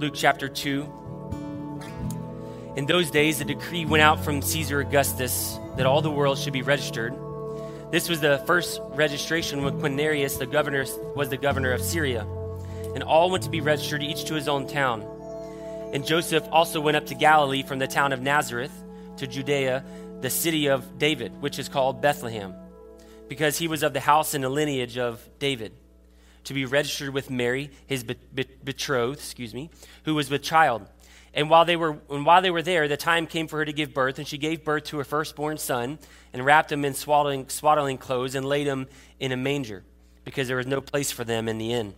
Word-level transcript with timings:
Luke 0.00 0.14
chapter 0.16 0.48
2. 0.48 0.88
In 2.76 2.86
those 2.86 3.10
days, 3.10 3.42
a 3.42 3.44
decree 3.44 3.84
went 3.84 4.00
out 4.00 4.24
from 4.24 4.40
Caesar 4.40 4.80
Augustus 4.80 5.58
that 5.76 5.84
all 5.84 6.00
the 6.00 6.10
world 6.10 6.38
should 6.38 6.54
be 6.54 6.62
registered. 6.62 7.12
This 7.90 8.08
was 8.08 8.18
the 8.18 8.42
first 8.46 8.80
registration 8.92 9.62
when 9.62 9.78
Quirinius, 9.78 10.38
the 10.38 10.46
governor, 10.46 10.86
was 11.14 11.28
the 11.28 11.36
governor 11.36 11.72
of 11.72 11.82
Syria. 11.82 12.26
And 12.94 13.02
all 13.02 13.30
went 13.30 13.44
to 13.44 13.50
be 13.50 13.60
registered, 13.60 14.02
each 14.02 14.24
to 14.24 14.34
his 14.34 14.48
own 14.48 14.66
town. 14.66 15.02
And 15.92 16.06
Joseph 16.06 16.48
also 16.50 16.80
went 16.80 16.96
up 16.96 17.04
to 17.06 17.14
Galilee 17.14 17.62
from 17.62 17.78
the 17.78 17.86
town 17.86 18.14
of 18.14 18.22
Nazareth 18.22 18.72
to 19.18 19.26
Judea, 19.26 19.84
the 20.22 20.30
city 20.30 20.68
of 20.68 20.98
David, 20.98 21.42
which 21.42 21.58
is 21.58 21.68
called 21.68 22.00
Bethlehem, 22.00 22.54
because 23.28 23.58
he 23.58 23.68
was 23.68 23.82
of 23.82 23.92
the 23.92 24.00
house 24.00 24.32
and 24.32 24.42
the 24.42 24.48
lineage 24.48 24.96
of 24.96 25.20
David, 25.38 25.72
to 26.44 26.54
be 26.54 26.64
registered 26.64 27.10
with 27.10 27.30
Mary, 27.30 27.70
his 27.86 28.04
betrothed, 28.04 29.18
excuse 29.18 29.54
me, 29.54 29.70
who 30.04 30.14
was 30.14 30.30
with 30.30 30.42
child. 30.42 30.86
And 31.32 31.48
while 31.48 31.64
they 31.64 31.76
were 31.76 31.98
and 32.10 32.26
while 32.26 32.42
they 32.42 32.50
were 32.50 32.62
there, 32.62 32.88
the 32.88 32.96
time 32.96 33.26
came 33.26 33.46
for 33.46 33.58
her 33.58 33.64
to 33.64 33.72
give 33.72 33.94
birth, 33.94 34.18
and 34.18 34.26
she 34.26 34.38
gave 34.38 34.64
birth 34.64 34.84
to 34.84 34.98
her 34.98 35.04
firstborn 35.04 35.58
son, 35.58 35.98
and 36.32 36.44
wrapped 36.44 36.72
him 36.72 36.84
in 36.84 36.94
swaddling, 36.94 37.48
swaddling 37.48 37.98
clothes, 37.98 38.34
and 38.34 38.44
laid 38.44 38.66
him 38.66 38.88
in 39.20 39.30
a 39.30 39.36
manger, 39.36 39.84
because 40.24 40.48
there 40.48 40.56
was 40.56 40.66
no 40.66 40.80
place 40.80 41.12
for 41.12 41.24
them 41.24 41.48
in 41.48 41.58
the 41.58 41.72
inn. 41.72 41.94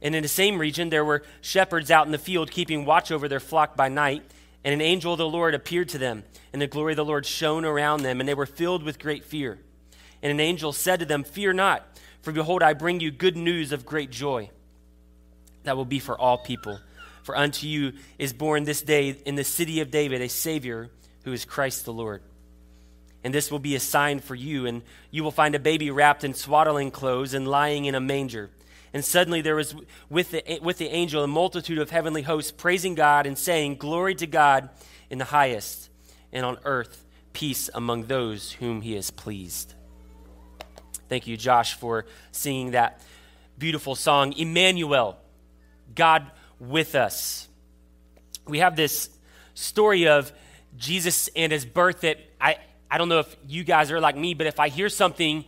And 0.00 0.14
in 0.14 0.22
the 0.22 0.28
same 0.28 0.58
region 0.58 0.90
there 0.90 1.04
were 1.04 1.24
shepherds 1.40 1.90
out 1.90 2.06
in 2.06 2.12
the 2.12 2.18
field, 2.18 2.50
keeping 2.50 2.84
watch 2.84 3.10
over 3.10 3.26
their 3.26 3.40
flock 3.40 3.76
by 3.76 3.88
night. 3.88 4.22
And 4.62 4.72
an 4.72 4.80
angel 4.80 5.12
of 5.12 5.18
the 5.18 5.28
Lord 5.28 5.54
appeared 5.54 5.90
to 5.90 5.98
them, 5.98 6.24
and 6.52 6.62
the 6.62 6.66
glory 6.66 6.92
of 6.92 6.96
the 6.96 7.04
Lord 7.04 7.26
shone 7.26 7.64
around 7.64 8.02
them, 8.02 8.20
and 8.20 8.28
they 8.28 8.34
were 8.34 8.46
filled 8.46 8.82
with 8.82 8.98
great 8.98 9.24
fear. 9.24 9.58
And 10.22 10.30
an 10.30 10.40
angel 10.40 10.72
said 10.72 11.00
to 11.00 11.06
them, 11.06 11.22
Fear 11.22 11.52
not, 11.54 11.86
for 12.24 12.32
behold, 12.32 12.62
I 12.62 12.72
bring 12.72 13.00
you 13.00 13.10
good 13.10 13.36
news 13.36 13.70
of 13.70 13.84
great 13.84 14.10
joy 14.10 14.48
that 15.64 15.76
will 15.76 15.84
be 15.84 15.98
for 15.98 16.18
all 16.18 16.38
people. 16.38 16.80
For 17.22 17.36
unto 17.36 17.66
you 17.66 17.92
is 18.18 18.32
born 18.32 18.64
this 18.64 18.80
day 18.80 19.10
in 19.26 19.34
the 19.34 19.44
city 19.44 19.80
of 19.80 19.90
David 19.90 20.22
a 20.22 20.28
Savior 20.28 20.90
who 21.24 21.32
is 21.32 21.44
Christ 21.44 21.84
the 21.84 21.92
Lord. 21.92 22.22
And 23.22 23.34
this 23.34 23.50
will 23.50 23.58
be 23.58 23.74
a 23.74 23.80
sign 23.80 24.20
for 24.20 24.34
you, 24.34 24.64
and 24.64 24.82
you 25.10 25.22
will 25.22 25.30
find 25.30 25.54
a 25.54 25.58
baby 25.58 25.90
wrapped 25.90 26.24
in 26.24 26.32
swaddling 26.32 26.90
clothes 26.90 27.34
and 27.34 27.46
lying 27.46 27.84
in 27.84 27.94
a 27.94 28.00
manger. 28.00 28.50
And 28.94 29.04
suddenly 29.04 29.42
there 29.42 29.56
was 29.56 29.74
with 30.08 30.30
the, 30.30 30.60
with 30.62 30.78
the 30.78 30.88
angel 30.88 31.24
a 31.24 31.26
multitude 31.26 31.78
of 31.78 31.90
heavenly 31.90 32.22
hosts 32.22 32.52
praising 32.52 32.94
God 32.94 33.26
and 33.26 33.36
saying, 33.36 33.76
Glory 33.76 34.14
to 34.14 34.26
God 34.26 34.70
in 35.10 35.18
the 35.18 35.24
highest, 35.26 35.90
and 36.32 36.46
on 36.46 36.56
earth 36.64 37.04
peace 37.34 37.68
among 37.74 38.04
those 38.04 38.52
whom 38.52 38.80
he 38.80 38.94
has 38.94 39.10
pleased. 39.10 39.74
Thank 41.14 41.28
you, 41.28 41.36
Josh, 41.36 41.74
for 41.74 42.06
singing 42.32 42.72
that 42.72 43.00
beautiful 43.56 43.94
song, 43.94 44.32
Emmanuel, 44.32 45.16
God 45.94 46.28
with 46.58 46.96
us. 46.96 47.46
We 48.48 48.58
have 48.58 48.74
this 48.74 49.10
story 49.54 50.08
of 50.08 50.32
Jesus 50.76 51.28
and 51.36 51.52
his 51.52 51.64
birth 51.64 52.00
that 52.00 52.18
I, 52.40 52.56
I 52.90 52.98
don't 52.98 53.08
know 53.08 53.20
if 53.20 53.36
you 53.46 53.62
guys 53.62 53.92
are 53.92 54.00
like 54.00 54.16
me, 54.16 54.34
but 54.34 54.48
if 54.48 54.58
I 54.58 54.68
hear 54.70 54.88
something 54.88 55.44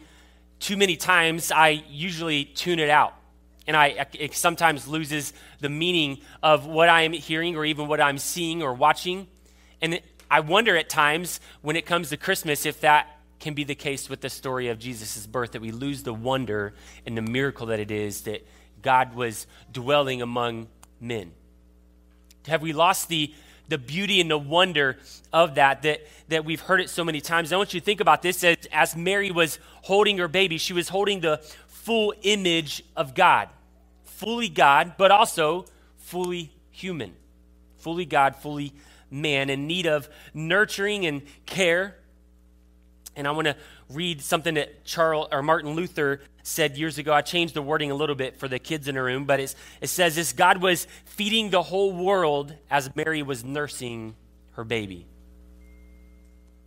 too 0.60 0.76
many 0.76 0.94
times, 0.94 1.50
I 1.50 1.82
usually 1.90 2.44
tune 2.44 2.78
it 2.78 2.88
out. 2.88 3.14
And 3.66 3.76
I, 3.76 4.06
it 4.12 4.36
sometimes 4.36 4.86
loses 4.86 5.32
the 5.58 5.68
meaning 5.68 6.20
of 6.44 6.64
what 6.66 6.88
I 6.88 7.02
am 7.02 7.12
hearing 7.12 7.56
or 7.56 7.64
even 7.64 7.88
what 7.88 8.00
I'm 8.00 8.18
seeing 8.18 8.62
or 8.62 8.72
watching. 8.72 9.26
And 9.82 10.00
I 10.30 10.38
wonder 10.38 10.76
at 10.76 10.88
times 10.88 11.40
when 11.60 11.74
it 11.74 11.86
comes 11.86 12.10
to 12.10 12.16
Christmas 12.16 12.66
if 12.66 12.82
that 12.82 13.15
can 13.38 13.54
be 13.54 13.64
the 13.64 13.74
case 13.74 14.08
with 14.08 14.20
the 14.20 14.30
story 14.30 14.68
of 14.68 14.78
Jesus' 14.78 15.26
birth, 15.26 15.52
that 15.52 15.62
we 15.62 15.70
lose 15.70 16.02
the 16.02 16.14
wonder 16.14 16.74
and 17.04 17.16
the 17.16 17.22
miracle 17.22 17.66
that 17.66 17.80
it 17.80 17.90
is 17.90 18.22
that 18.22 18.46
God 18.82 19.14
was 19.14 19.46
dwelling 19.70 20.22
among 20.22 20.68
men? 21.00 21.32
Have 22.46 22.62
we 22.62 22.72
lost 22.72 23.08
the, 23.08 23.34
the 23.68 23.78
beauty 23.78 24.20
and 24.20 24.30
the 24.30 24.38
wonder 24.38 24.98
of 25.32 25.56
that, 25.56 25.82
that, 25.82 26.06
that 26.28 26.44
we've 26.44 26.60
heard 26.60 26.80
it 26.80 26.88
so 26.88 27.04
many 27.04 27.20
times? 27.20 27.52
I 27.52 27.56
want 27.56 27.74
you 27.74 27.80
to 27.80 27.84
think 27.84 28.00
about 28.00 28.22
this 28.22 28.42
as, 28.44 28.56
as 28.72 28.96
Mary 28.96 29.30
was 29.30 29.58
holding 29.82 30.18
her 30.18 30.28
baby, 30.28 30.58
she 30.58 30.72
was 30.72 30.88
holding 30.88 31.20
the 31.20 31.38
full 31.66 32.14
image 32.22 32.82
of 32.96 33.14
God. 33.14 33.48
Fully 34.04 34.48
God, 34.48 34.94
but 34.96 35.10
also 35.10 35.66
fully 35.98 36.52
human. 36.70 37.14
Fully 37.78 38.04
God, 38.04 38.36
fully 38.36 38.72
man, 39.10 39.50
in 39.50 39.66
need 39.66 39.86
of 39.86 40.08
nurturing 40.34 41.06
and 41.06 41.22
care. 41.44 41.96
And 43.16 43.26
I 43.26 43.30
want 43.30 43.46
to 43.46 43.56
read 43.90 44.20
something 44.20 44.54
that 44.54 44.84
Charles 44.84 45.28
or 45.32 45.42
Martin 45.42 45.72
Luther 45.72 46.20
said 46.42 46.76
years 46.76 46.98
ago. 46.98 47.12
I 47.12 47.22
changed 47.22 47.54
the 47.54 47.62
wording 47.62 47.90
a 47.90 47.94
little 47.94 48.14
bit 48.14 48.36
for 48.36 48.46
the 48.46 48.58
kids 48.58 48.86
in 48.86 48.94
the 48.94 49.02
room, 49.02 49.24
but 49.24 49.40
it 49.40 49.54
says 49.84 50.14
this 50.14 50.32
God 50.32 50.60
was 50.60 50.86
feeding 51.06 51.50
the 51.50 51.62
whole 51.62 51.92
world 51.92 52.54
as 52.70 52.94
Mary 52.94 53.22
was 53.22 53.42
nursing 53.42 54.14
her 54.52 54.64
baby. 54.64 55.06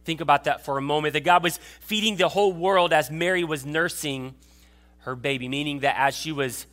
Think 0.06 0.22
about 0.22 0.46
that 0.46 0.66
for 0.66 0.78
a 0.78 0.82
moment. 0.82 1.14
That 1.14 1.24
God 1.24 1.44
was 1.44 1.58
feeding 1.82 2.16
the 2.16 2.30
whole 2.30 2.52
world 2.52 2.94
as 2.94 3.12
Mary 3.12 3.44
was 3.44 3.66
nursing 3.66 4.34
her 5.00 5.16
baby, 5.16 5.48
meaning 5.48 5.80
that 5.81 5.96
as 5.98 6.16
she 6.16 6.31
was 6.31 6.66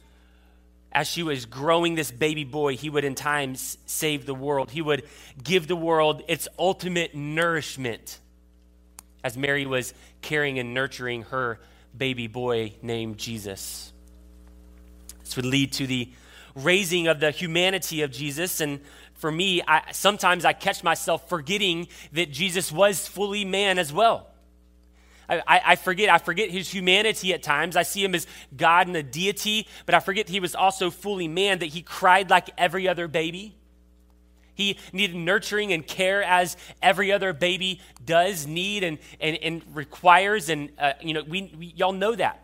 as 0.92 1.06
she 1.06 1.22
was 1.22 1.44
growing 1.44 1.94
this 1.94 2.10
baby 2.10 2.44
boy, 2.44 2.74
he 2.74 2.88
would 2.88 3.04
in 3.04 3.14
times 3.14 3.76
save 3.84 4.24
the 4.24 4.34
world. 4.34 4.70
He 4.70 4.80
would 4.80 5.02
give 5.42 5.68
the 5.68 5.76
world 5.76 6.22
its 6.26 6.48
ultimate 6.58 7.14
nourishment 7.14 8.18
as 9.26 9.36
Mary 9.36 9.66
was 9.66 9.92
caring 10.22 10.60
and 10.60 10.72
nurturing 10.72 11.22
her 11.24 11.58
baby 11.96 12.28
boy 12.28 12.72
named 12.80 13.18
Jesus. 13.18 13.92
This 15.24 15.34
would 15.34 15.44
lead 15.44 15.72
to 15.72 15.86
the 15.88 16.08
raising 16.54 17.08
of 17.08 17.18
the 17.18 17.32
humanity 17.32 18.02
of 18.02 18.12
Jesus. 18.12 18.60
And 18.60 18.80
for 19.14 19.32
me, 19.32 19.62
I, 19.66 19.90
sometimes 19.90 20.44
I 20.44 20.52
catch 20.52 20.84
myself 20.84 21.28
forgetting 21.28 21.88
that 22.12 22.30
Jesus 22.30 22.70
was 22.70 23.08
fully 23.08 23.44
man 23.44 23.80
as 23.80 23.92
well. 23.92 24.28
I, 25.28 25.60
I, 25.66 25.74
forget, 25.74 26.08
I 26.08 26.18
forget 26.18 26.50
his 26.50 26.72
humanity 26.72 27.34
at 27.34 27.42
times. 27.42 27.74
I 27.74 27.82
see 27.82 28.04
him 28.04 28.14
as 28.14 28.28
God 28.56 28.86
and 28.86 28.94
a 28.94 29.02
deity, 29.02 29.66
but 29.84 29.96
I 29.96 29.98
forget 29.98 30.28
he 30.28 30.38
was 30.38 30.54
also 30.54 30.88
fully 30.88 31.26
man, 31.26 31.58
that 31.58 31.66
he 31.66 31.82
cried 31.82 32.30
like 32.30 32.50
every 32.56 32.86
other 32.86 33.08
baby. 33.08 33.56
He 34.56 34.78
needed 34.92 35.14
nurturing 35.14 35.72
and 35.72 35.86
care 35.86 36.22
as 36.22 36.56
every 36.82 37.12
other 37.12 37.34
baby 37.34 37.80
does 38.04 38.46
need 38.46 38.84
and, 38.84 38.98
and, 39.20 39.36
and 39.36 39.62
requires. 39.74 40.48
And, 40.48 40.70
uh, 40.78 40.94
you 41.02 41.12
know, 41.12 41.22
we, 41.22 41.52
we, 41.56 41.66
y'all 41.76 41.92
know 41.92 42.14
that. 42.16 42.42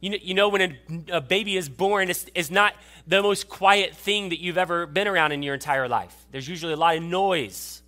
You 0.00 0.10
know, 0.10 0.18
you 0.20 0.34
know 0.34 0.48
when 0.48 0.62
a, 0.62 1.16
a 1.16 1.20
baby 1.20 1.56
is 1.56 1.68
born, 1.68 2.10
it's, 2.10 2.26
it's 2.34 2.50
not 2.50 2.74
the 3.06 3.22
most 3.22 3.48
quiet 3.48 3.94
thing 3.94 4.30
that 4.30 4.40
you've 4.40 4.58
ever 4.58 4.86
been 4.86 5.06
around 5.06 5.30
in 5.30 5.44
your 5.44 5.54
entire 5.54 5.88
life. 5.88 6.14
There's 6.32 6.48
usually 6.48 6.72
a 6.72 6.76
lot 6.76 6.96
of 6.96 7.04
noise. 7.04 7.82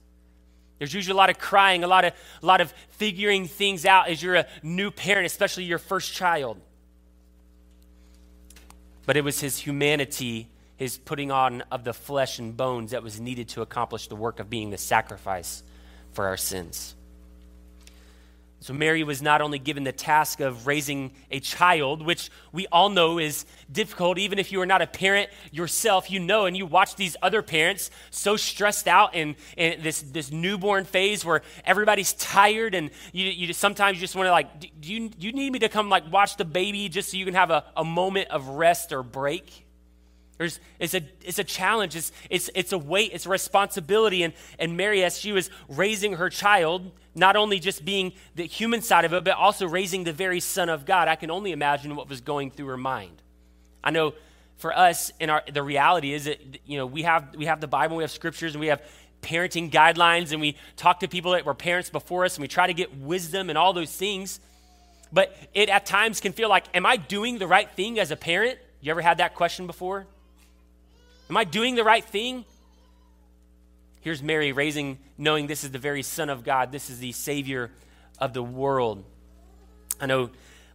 There's 0.79 0.95
usually 0.95 1.15
a 1.15 1.17
lot 1.17 1.29
of 1.29 1.39
crying, 1.39 1.83
a 1.83 1.89
lot 1.89 2.05
of, 2.05 2.13
a 2.43 2.47
lot 2.47 2.61
of 2.61 2.73
figuring 2.91 3.49
things 3.49 3.85
out 3.85 4.09
as 4.09 4.23
you're 4.23 4.37
a 4.37 4.47
new 4.63 4.93
parent, 4.93 5.27
especially 5.27 5.65
your 5.65 5.79
first 5.79 6.13
child. 6.13 6.61
But 9.07 9.17
it 9.17 9.25
was 9.25 9.41
his 9.41 9.59
humanity 9.59 10.50
his 10.81 10.97
putting 10.97 11.31
on 11.31 11.63
of 11.71 11.85
the 11.85 11.93
flesh 11.93 12.39
and 12.39 12.57
bones 12.57 12.93
that 12.93 13.03
was 13.03 13.21
needed 13.21 13.51
to 13.51 13.61
accomplish 13.61 14.09
the 14.09 14.17
work 14.17 14.41
of 14.41 14.49
being 14.49 14.71
the 14.71 14.79
sacrifice 14.79 15.63
for 16.13 16.27
our 16.27 16.39
sins. 16.39 16.95
So, 18.61 18.73
Mary 18.73 19.05
was 19.05 19.21
not 19.21 19.43
only 19.43 19.59
given 19.59 19.85
the 19.85 19.93
task 19.93 20.41
of 20.41 20.67
raising 20.67 21.13
a 21.31 21.39
child, 21.39 22.01
which 22.05 22.31
we 22.51 22.67
all 22.69 22.89
know 22.89 23.19
is 23.19 23.45
difficult, 23.71 24.17
even 24.17 24.39
if 24.39 24.53
you 24.53 24.61
are 24.63 24.67
not 24.67 24.81
a 24.81 24.87
parent 24.87 25.29
yourself, 25.53 26.11
you 26.11 26.19
know, 26.19 26.47
and 26.47 26.57
you 26.57 26.65
watch 26.65 26.97
these 26.97 27.15
other 27.21 27.43
parents 27.43 27.91
so 28.11 28.39
stressed 28.39 28.89
out 28.89 29.15
in, 29.15 29.37
in 29.59 29.83
this, 29.83 30.01
this 30.01 30.31
newborn 30.31 30.87
phase 30.87 31.27
where 31.27 31.43
everybody's 31.67 32.15
tired, 32.15 32.75
and 32.75 32.91
you, 33.13 33.27
you 33.27 33.53
sometimes 33.53 33.99
you 33.99 34.01
just 34.01 34.15
want 34.15 34.29
to, 34.29 34.31
like, 34.31 34.81
do 34.81 34.95
you, 34.95 35.11
do 35.11 35.27
you 35.27 35.33
need 35.35 35.53
me 35.53 35.59
to 35.59 35.69
come, 35.69 35.91
like, 35.91 36.11
watch 36.11 36.39
the 36.39 36.47
baby 36.47 36.89
just 36.89 37.11
so 37.11 37.19
you 37.19 37.27
can 37.27 37.35
have 37.35 37.51
a, 37.51 37.65
a 37.77 37.85
moment 37.85 38.29
of 38.31 38.49
rest 38.49 38.93
or 38.93 39.03
break? 39.03 39.67
There's, 40.41 40.59
it's, 40.79 40.95
a, 40.95 41.03
it's 41.23 41.39
a 41.39 41.45
challenge, 41.45 41.95
it's, 41.95 42.13
it's, 42.31 42.49
it's 42.55 42.73
a 42.73 42.79
weight, 42.79 43.11
it's 43.13 43.27
a 43.27 43.29
responsibility. 43.29 44.23
And, 44.23 44.33
and 44.59 44.75
Mary, 44.75 45.05
as 45.05 45.19
she 45.19 45.33
was 45.33 45.51
raising 45.69 46.15
her 46.15 46.31
child, 46.31 46.91
not 47.15 47.37
only 47.37 47.59
just 47.59 47.85
being 47.85 48.15
the 48.37 48.47
human 48.47 48.81
side 48.81 49.05
of 49.05 49.13
it, 49.13 49.23
but 49.23 49.35
also 49.35 49.69
raising 49.69 50.05
the 50.05 50.15
very 50.15 50.41
Son 50.41 50.71
of 50.71 50.87
God, 50.87 51.09
I 51.09 51.17
can 51.17 51.31
only 51.31 51.53
imagine 51.53 51.95
what 51.95 52.09
was 52.09 52.23
going 52.23 52.51
through 52.51 52.69
her 52.69 52.79
mind. 52.79 53.21
I 53.85 53.91
know 53.91 54.15
for 54.57 54.75
us, 54.75 55.13
in 55.21 55.29
our, 55.29 55.43
the 55.53 55.63
reality 55.63 56.15
is 56.15 56.25
that 56.25 56.41
you 56.65 56.79
know, 56.79 56.87
we, 56.87 57.03
have, 57.03 57.37
we 57.37 57.45
have 57.45 57.61
the 57.61 57.69
Bible, 57.69 57.99
we 57.99 58.03
have 58.03 58.11
scriptures, 58.11 58.55
and 58.55 58.61
we 58.61 58.69
have 58.69 58.83
parenting 59.21 59.71
guidelines, 59.71 60.33
and 60.33 60.41
we 60.41 60.57
talk 60.79 61.01
to 61.01 61.09
people 61.09 61.33
that 61.33 61.45
were 61.45 61.53
parents 61.53 61.91
before 61.91 62.25
us, 62.25 62.37
and 62.37 62.41
we 62.41 62.49
try 62.49 62.67
to 62.67 62.73
get 62.73 62.97
wisdom 62.97 63.51
and 63.51 63.59
all 63.59 63.75
those 63.75 63.95
things. 63.95 64.41
But 65.13 65.37
it 65.53 65.69
at 65.69 65.85
times 65.85 66.19
can 66.19 66.33
feel 66.33 66.49
like, 66.49 66.65
am 66.73 66.87
I 66.87 66.97
doing 66.97 67.37
the 67.37 67.47
right 67.47 67.71
thing 67.71 68.01
as 68.01 68.11
a 68.11 68.17
parent? 68.17 68.59
You 68.81 68.91
ever 68.91 69.03
had 69.03 69.19
that 69.19 69.35
question 69.35 69.67
before? 69.67 70.07
Am 71.31 71.37
I 71.37 71.45
doing 71.45 71.77
the 71.77 71.85
right 71.85 72.05
thing? 72.05 72.45
Here's 74.01 74.21
Mary 74.21 74.51
raising, 74.51 74.99
knowing 75.17 75.47
this 75.47 75.63
is 75.63 75.71
the 75.71 75.79
very 75.79 76.03
Son 76.03 76.29
of 76.29 76.43
God. 76.43 76.73
This 76.73 76.91
is 76.91 76.99
the 76.99 77.13
Savior 77.13 77.71
of 78.19 78.33
the 78.33 78.43
world. 78.43 79.05
I 80.01 80.07
know 80.07 80.31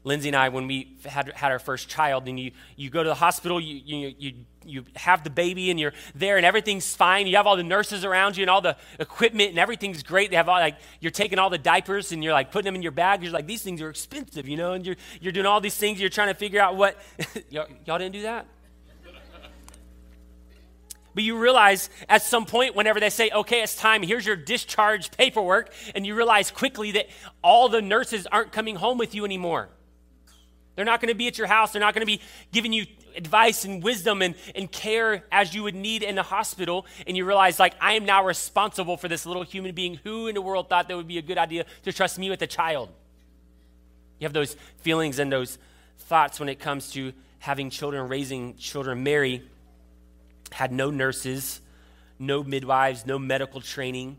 Lindsay 0.05 0.29
and 0.29 0.35
I, 0.37 0.47
when 0.47 0.67
we 0.67 0.95
had, 1.03 1.33
had 1.33 1.51
our 1.51 1.59
first 1.59 1.89
child, 1.89 2.29
and 2.29 2.39
you, 2.39 2.51
you 2.77 2.89
go 2.89 3.03
to 3.03 3.09
the 3.09 3.15
hospital, 3.15 3.59
you, 3.59 3.81
you, 3.83 4.15
you, 4.17 4.33
you 4.63 4.85
have 4.95 5.25
the 5.25 5.29
baby, 5.29 5.71
and 5.71 5.79
you're 5.79 5.93
there, 6.13 6.37
and 6.37 6.45
everything's 6.45 6.95
fine. 6.95 7.27
You 7.27 7.35
have 7.35 7.47
all 7.47 7.57
the 7.57 7.63
nurses 7.63 8.05
around 8.05 8.37
you, 8.37 8.43
and 8.43 8.49
all 8.49 8.61
the 8.61 8.77
equipment, 8.97 9.49
and 9.49 9.59
everything's 9.59 10.03
great. 10.03 10.29
They 10.29 10.37
have 10.37 10.47
all, 10.47 10.59
like, 10.59 10.77
you're 11.01 11.11
taking 11.11 11.37
all 11.37 11.49
the 11.49 11.57
diapers, 11.57 12.13
and 12.13 12.23
you're 12.23 12.31
like 12.31 12.51
putting 12.51 12.65
them 12.65 12.75
in 12.75 12.81
your 12.81 12.93
bag. 12.93 13.23
You're 13.23 13.33
like, 13.33 13.47
these 13.47 13.61
things 13.61 13.81
are 13.81 13.89
expensive, 13.89 14.47
you 14.47 14.55
know, 14.55 14.71
and 14.71 14.85
you're, 14.85 14.95
you're 15.19 15.33
doing 15.33 15.47
all 15.47 15.59
these 15.59 15.75
things. 15.75 15.99
You're 15.99 16.09
trying 16.09 16.29
to 16.29 16.33
figure 16.33 16.61
out 16.61 16.77
what. 16.77 16.97
y'all, 17.49 17.67
y'all 17.85 17.97
didn't 17.97 18.13
do 18.13 18.21
that? 18.21 18.45
But 21.15 21.23
you 21.23 21.37
realize 21.39 21.89
at 22.09 22.21
some 22.21 22.45
point, 22.45 22.75
whenever 22.75 22.99
they 22.99 23.09
say, 23.09 23.31
okay, 23.31 23.63
it's 23.63 23.75
time, 23.75 24.03
here's 24.03 24.25
your 24.25 24.35
discharge 24.35 25.11
paperwork, 25.11 25.71
and 25.95 26.05
you 26.05 26.13
realize 26.13 26.51
quickly 26.51 26.91
that 26.91 27.07
all 27.41 27.69
the 27.69 27.81
nurses 27.81 28.27
aren't 28.27 28.51
coming 28.51 28.75
home 28.75 28.97
with 28.97 29.15
you 29.15 29.23
anymore. 29.25 29.69
They're 30.75 30.85
not 30.85 30.99
going 30.99 31.11
to 31.11 31.17
be 31.17 31.27
at 31.27 31.37
your 31.37 31.47
house. 31.47 31.71
They're 31.71 31.79
not 31.79 31.93
going 31.93 32.01
to 32.01 32.05
be 32.05 32.21
giving 32.51 32.73
you 32.73 32.85
advice 33.15 33.63
and 33.63 33.81
wisdom 33.81 34.21
and, 34.21 34.35
and 34.55 34.69
care 34.69 35.23
as 35.31 35.55
you 35.55 35.63
would 35.63 35.73
need 35.73 36.03
in 36.03 36.15
the 36.15 36.23
hospital. 36.23 36.85
And 37.07 37.15
you 37.15 37.23
realize, 37.23 37.59
like, 37.59 37.75
I 37.79 37.93
am 37.93 38.03
now 38.03 38.25
responsible 38.25 38.97
for 38.97 39.07
this 39.07 39.25
little 39.25 39.43
human 39.43 39.73
being. 39.73 40.01
Who 40.03 40.27
in 40.27 40.35
the 40.35 40.41
world 40.41 40.67
thought 40.67 40.89
that 40.89 40.97
would 40.97 41.07
be 41.07 41.17
a 41.17 41.21
good 41.21 41.37
idea 41.37 41.65
to 41.83 41.93
trust 41.93 42.19
me 42.19 42.29
with 42.29 42.41
a 42.41 42.47
child? 42.47 42.89
You 44.19 44.25
have 44.25 44.33
those 44.33 44.57
feelings 44.79 45.17
and 45.19 45.31
those 45.31 45.57
thoughts 45.97 46.41
when 46.41 46.49
it 46.49 46.59
comes 46.59 46.91
to 46.91 47.13
having 47.39 47.69
children, 47.69 48.09
raising 48.09 48.57
children. 48.57 49.01
Mary 49.01 49.43
had 50.55 50.71
no 50.71 50.89
nurses, 50.89 51.59
no 52.17 52.41
midwives, 52.41 53.05
no 53.05 53.19
medical 53.19 53.59
training. 53.59 54.15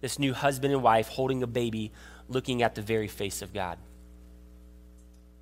This 0.00 0.18
new 0.18 0.34
husband 0.34 0.72
and 0.72 0.82
wife 0.82 1.06
holding 1.06 1.44
a 1.44 1.46
baby, 1.46 1.92
looking 2.28 2.60
at 2.60 2.74
the 2.74 2.82
very 2.82 3.06
face 3.06 3.40
of 3.40 3.54
God. 3.54 3.78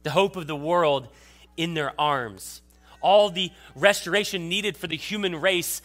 The 0.03 0.11
hope 0.11 0.37
of 0.37 0.47
the 0.47 0.55
world 0.55 1.09
in 1.57 1.73
their 1.73 1.99
arms. 1.99 2.61
All 3.01 3.31
the 3.31 3.53
restoration 3.75 4.51
needed 4.51 4.77
for 4.77 4.87
the 4.87 4.99
human 4.99 5.35
race 5.35 5.81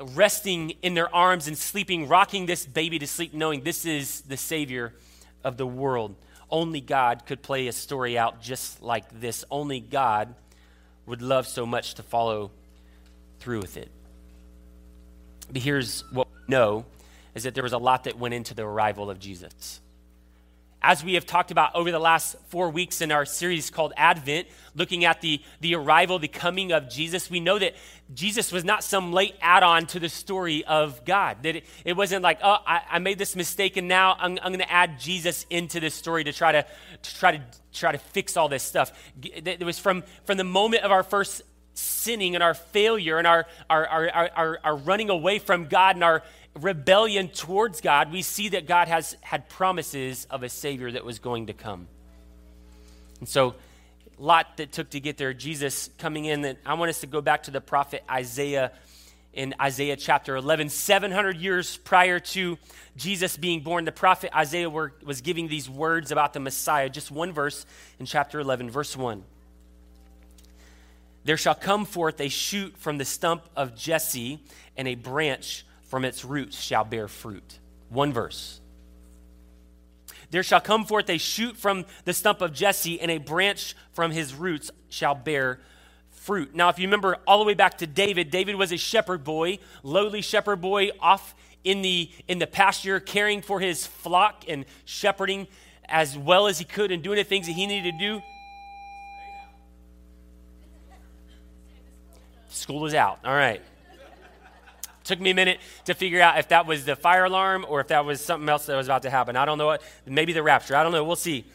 resting 0.00 0.70
in 0.82 0.94
their 0.94 1.14
arms 1.14 1.46
and 1.46 1.56
sleeping, 1.56 2.08
rocking 2.08 2.46
this 2.46 2.66
baby 2.66 2.98
to 2.98 3.06
sleep, 3.06 3.32
knowing 3.32 3.62
this 3.62 3.84
is 3.84 4.22
the 4.22 4.36
Savior 4.36 4.92
of 5.44 5.56
the 5.56 5.66
world. 5.66 6.16
Only 6.50 6.80
God 6.80 7.26
could 7.26 7.42
play 7.42 7.68
a 7.68 7.72
story 7.72 8.18
out 8.18 8.42
just 8.42 8.82
like 8.82 9.20
this. 9.20 9.44
Only 9.52 9.78
God 9.78 10.34
would 11.06 11.22
love 11.22 11.46
so 11.46 11.64
much 11.64 11.94
to 11.94 12.02
follow 12.02 12.50
through 13.40 13.60
with 13.60 13.76
it. 13.76 13.90
But 15.52 15.62
here's 15.62 16.04
what 16.12 16.28
we 16.28 16.52
know 16.52 16.84
is 17.34 17.44
that 17.44 17.54
there 17.54 17.62
was 17.62 17.72
a 17.72 17.78
lot 17.78 18.04
that 18.04 18.18
went 18.18 18.34
into 18.34 18.54
the 18.54 18.62
arrival 18.62 19.10
of 19.10 19.18
Jesus. 19.18 19.80
As 20.80 21.02
we 21.02 21.14
have 21.14 21.26
talked 21.26 21.50
about 21.50 21.74
over 21.74 21.90
the 21.90 21.98
last 21.98 22.36
four 22.48 22.70
weeks 22.70 23.00
in 23.00 23.10
our 23.10 23.24
series 23.24 23.68
called 23.68 23.92
Advent, 23.96 24.46
looking 24.76 25.04
at 25.04 25.20
the, 25.20 25.42
the 25.60 25.74
arrival, 25.74 26.20
the 26.20 26.28
coming 26.28 26.70
of 26.70 26.88
Jesus, 26.88 27.28
we 27.28 27.40
know 27.40 27.58
that 27.58 27.74
Jesus 28.14 28.52
was 28.52 28.64
not 28.64 28.84
some 28.84 29.12
late 29.12 29.34
add 29.40 29.64
on 29.64 29.86
to 29.86 29.98
the 29.98 30.08
story 30.08 30.64
of 30.64 31.04
God. 31.04 31.42
That 31.42 31.56
it, 31.56 31.64
it 31.84 31.96
wasn't 31.96 32.22
like, 32.22 32.38
oh, 32.44 32.58
I, 32.64 32.82
I, 32.92 32.98
made 33.00 33.18
this 33.18 33.34
mistake 33.34 33.76
and 33.76 33.88
now 33.88 34.16
I'm, 34.20 34.38
I'm 34.40 34.52
going 34.52 34.60
to 34.60 34.72
add 34.72 35.00
Jesus 35.00 35.46
into 35.50 35.80
this 35.80 35.96
story 35.96 36.22
to 36.24 36.32
try 36.32 36.52
to, 36.52 36.62
to, 37.02 37.14
try 37.16 37.36
to, 37.36 37.42
try 37.72 37.90
to 37.90 37.98
fix 37.98 38.36
all 38.36 38.48
this 38.48 38.62
stuff. 38.62 38.92
It 39.20 39.64
was 39.64 39.80
from, 39.80 40.04
from 40.24 40.36
the 40.36 40.44
moment 40.44 40.84
of 40.84 40.92
our 40.92 41.02
first 41.02 41.42
sinning 41.78 42.34
and 42.34 42.42
our 42.42 42.54
failure 42.54 43.18
and 43.18 43.26
our, 43.26 43.46
our, 43.70 43.86
our, 43.86 44.30
our, 44.36 44.58
our 44.64 44.76
running 44.76 45.10
away 45.10 45.38
from 45.38 45.66
God 45.66 45.96
and 45.96 46.04
our 46.04 46.22
rebellion 46.60 47.28
towards 47.28 47.80
God, 47.80 48.12
we 48.12 48.22
see 48.22 48.50
that 48.50 48.66
God 48.66 48.88
has 48.88 49.16
had 49.20 49.48
promises 49.48 50.26
of 50.30 50.42
a 50.42 50.48
Savior 50.48 50.90
that 50.92 51.04
was 51.04 51.18
going 51.18 51.46
to 51.46 51.52
come. 51.52 51.86
And 53.20 53.28
so, 53.28 53.54
a 54.18 54.22
lot 54.22 54.56
that 54.56 54.72
took 54.72 54.90
to 54.90 55.00
get 55.00 55.16
there. 55.16 55.32
Jesus 55.32 55.90
coming 55.98 56.24
in, 56.24 56.42
that 56.42 56.58
I 56.66 56.74
want 56.74 56.88
us 56.88 57.00
to 57.00 57.06
go 57.06 57.20
back 57.20 57.44
to 57.44 57.52
the 57.52 57.60
prophet 57.60 58.02
Isaiah 58.10 58.72
in 59.32 59.54
Isaiah 59.60 59.96
chapter 59.96 60.34
11. 60.34 60.68
700 60.70 61.36
years 61.36 61.76
prior 61.76 62.18
to 62.18 62.58
Jesus 62.96 63.36
being 63.36 63.60
born, 63.60 63.84
the 63.84 63.92
prophet 63.92 64.36
Isaiah 64.36 64.68
were, 64.68 64.92
was 65.04 65.20
giving 65.20 65.46
these 65.46 65.70
words 65.70 66.10
about 66.10 66.32
the 66.32 66.40
Messiah. 66.40 66.88
Just 66.88 67.12
one 67.12 67.32
verse 67.32 67.64
in 68.00 68.06
chapter 68.06 68.40
11, 68.40 68.70
verse 68.70 68.96
1. 68.96 69.22
There 71.28 71.36
shall 71.36 71.54
come 71.54 71.84
forth 71.84 72.22
a 72.22 72.30
shoot 72.30 72.74
from 72.78 72.96
the 72.96 73.04
stump 73.04 73.42
of 73.54 73.76
Jesse, 73.76 74.40
and 74.78 74.88
a 74.88 74.94
branch 74.94 75.66
from 75.82 76.06
its 76.06 76.24
roots 76.24 76.58
shall 76.58 76.84
bear 76.84 77.06
fruit. 77.06 77.58
One 77.90 78.14
verse. 78.14 78.62
There 80.30 80.42
shall 80.42 80.62
come 80.62 80.86
forth 80.86 81.10
a 81.10 81.18
shoot 81.18 81.58
from 81.58 81.84
the 82.06 82.14
stump 82.14 82.40
of 82.40 82.54
Jesse, 82.54 82.98
and 82.98 83.10
a 83.10 83.18
branch 83.18 83.76
from 83.92 84.10
his 84.10 84.34
roots 84.34 84.70
shall 84.88 85.14
bear 85.14 85.60
fruit. 86.12 86.54
Now, 86.54 86.70
if 86.70 86.78
you 86.78 86.86
remember 86.86 87.18
all 87.26 87.40
the 87.40 87.44
way 87.44 87.52
back 87.52 87.76
to 87.76 87.86
David, 87.86 88.30
David 88.30 88.56
was 88.56 88.72
a 88.72 88.78
shepherd 88.78 89.22
boy, 89.22 89.58
lowly 89.82 90.22
shepherd 90.22 90.62
boy, 90.62 90.92
off 90.98 91.34
in 91.62 91.82
the, 91.82 92.10
in 92.26 92.38
the 92.38 92.46
pasture, 92.46 93.00
caring 93.00 93.42
for 93.42 93.60
his 93.60 93.86
flock 93.86 94.46
and 94.48 94.64
shepherding 94.86 95.46
as 95.84 96.16
well 96.16 96.46
as 96.46 96.58
he 96.58 96.64
could 96.64 96.90
and 96.90 97.02
doing 97.02 97.18
the 97.18 97.24
things 97.24 97.48
that 97.48 97.52
he 97.52 97.66
needed 97.66 97.92
to 97.92 97.98
do. 97.98 98.22
School 102.48 102.86
is 102.86 102.94
out. 102.94 103.20
All 103.24 103.34
right. 103.34 103.62
Took 105.04 105.20
me 105.20 105.30
a 105.30 105.34
minute 105.34 105.60
to 105.86 105.94
figure 105.94 106.20
out 106.20 106.38
if 106.38 106.48
that 106.48 106.66
was 106.66 106.84
the 106.84 106.94
fire 106.94 107.24
alarm 107.24 107.64
or 107.66 107.80
if 107.80 107.88
that 107.88 108.04
was 108.04 108.20
something 108.20 108.48
else 108.48 108.66
that 108.66 108.76
was 108.76 108.88
about 108.88 109.02
to 109.02 109.10
happen. 109.10 109.36
I 109.36 109.44
don't 109.44 109.56
know 109.56 109.66
what. 109.66 109.82
Maybe 110.04 110.32
the 110.32 110.42
rapture. 110.42 110.76
I 110.76 110.82
don't 110.82 110.92
know. 110.92 111.04
We'll 111.04 111.16
see. 111.16 111.46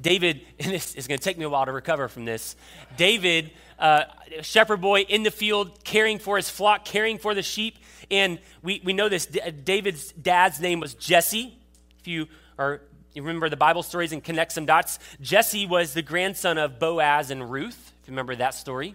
David, 0.00 0.40
and 0.60 0.72
this 0.72 0.94
is 0.94 1.06
going 1.06 1.18
to 1.18 1.24
take 1.24 1.38
me 1.38 1.44
a 1.44 1.48
while 1.48 1.66
to 1.66 1.72
recover 1.72 2.08
from 2.08 2.24
this. 2.24 2.56
David, 2.96 3.50
uh, 3.78 4.04
shepherd 4.42 4.80
boy 4.80 5.02
in 5.02 5.22
the 5.22 5.30
field, 5.30 5.84
caring 5.84 6.18
for 6.18 6.36
his 6.36 6.48
flock, 6.48 6.84
caring 6.84 7.18
for 7.18 7.34
the 7.34 7.42
sheep. 7.42 7.78
And 8.10 8.38
we, 8.62 8.80
we 8.84 8.92
know 8.92 9.08
this. 9.08 9.26
David's 9.26 10.12
dad's 10.12 10.60
name 10.60 10.80
was 10.80 10.94
Jesse. 10.94 11.58
If 11.98 12.08
you 12.08 12.28
are 12.58 12.80
you 13.14 13.22
remember 13.22 13.48
the 13.48 13.56
Bible 13.56 13.82
stories 13.82 14.12
and 14.12 14.22
connect 14.22 14.52
some 14.52 14.66
dots? 14.66 14.98
Jesse 15.20 15.66
was 15.66 15.94
the 15.94 16.02
grandson 16.02 16.58
of 16.58 16.78
Boaz 16.78 17.30
and 17.30 17.50
Ruth, 17.50 17.92
if 18.02 18.08
you 18.08 18.12
remember 18.12 18.36
that 18.36 18.54
story. 18.54 18.94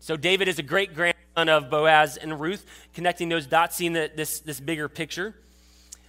So 0.00 0.16
David 0.16 0.48
is 0.48 0.58
a 0.58 0.62
great 0.62 0.94
grandson 0.94 1.48
of 1.48 1.70
Boaz 1.70 2.16
and 2.16 2.38
Ruth, 2.38 2.64
connecting 2.92 3.28
those 3.28 3.46
dots, 3.46 3.76
seeing 3.76 3.94
the, 3.94 4.10
this, 4.14 4.40
this 4.40 4.60
bigger 4.60 4.88
picture 4.88 5.34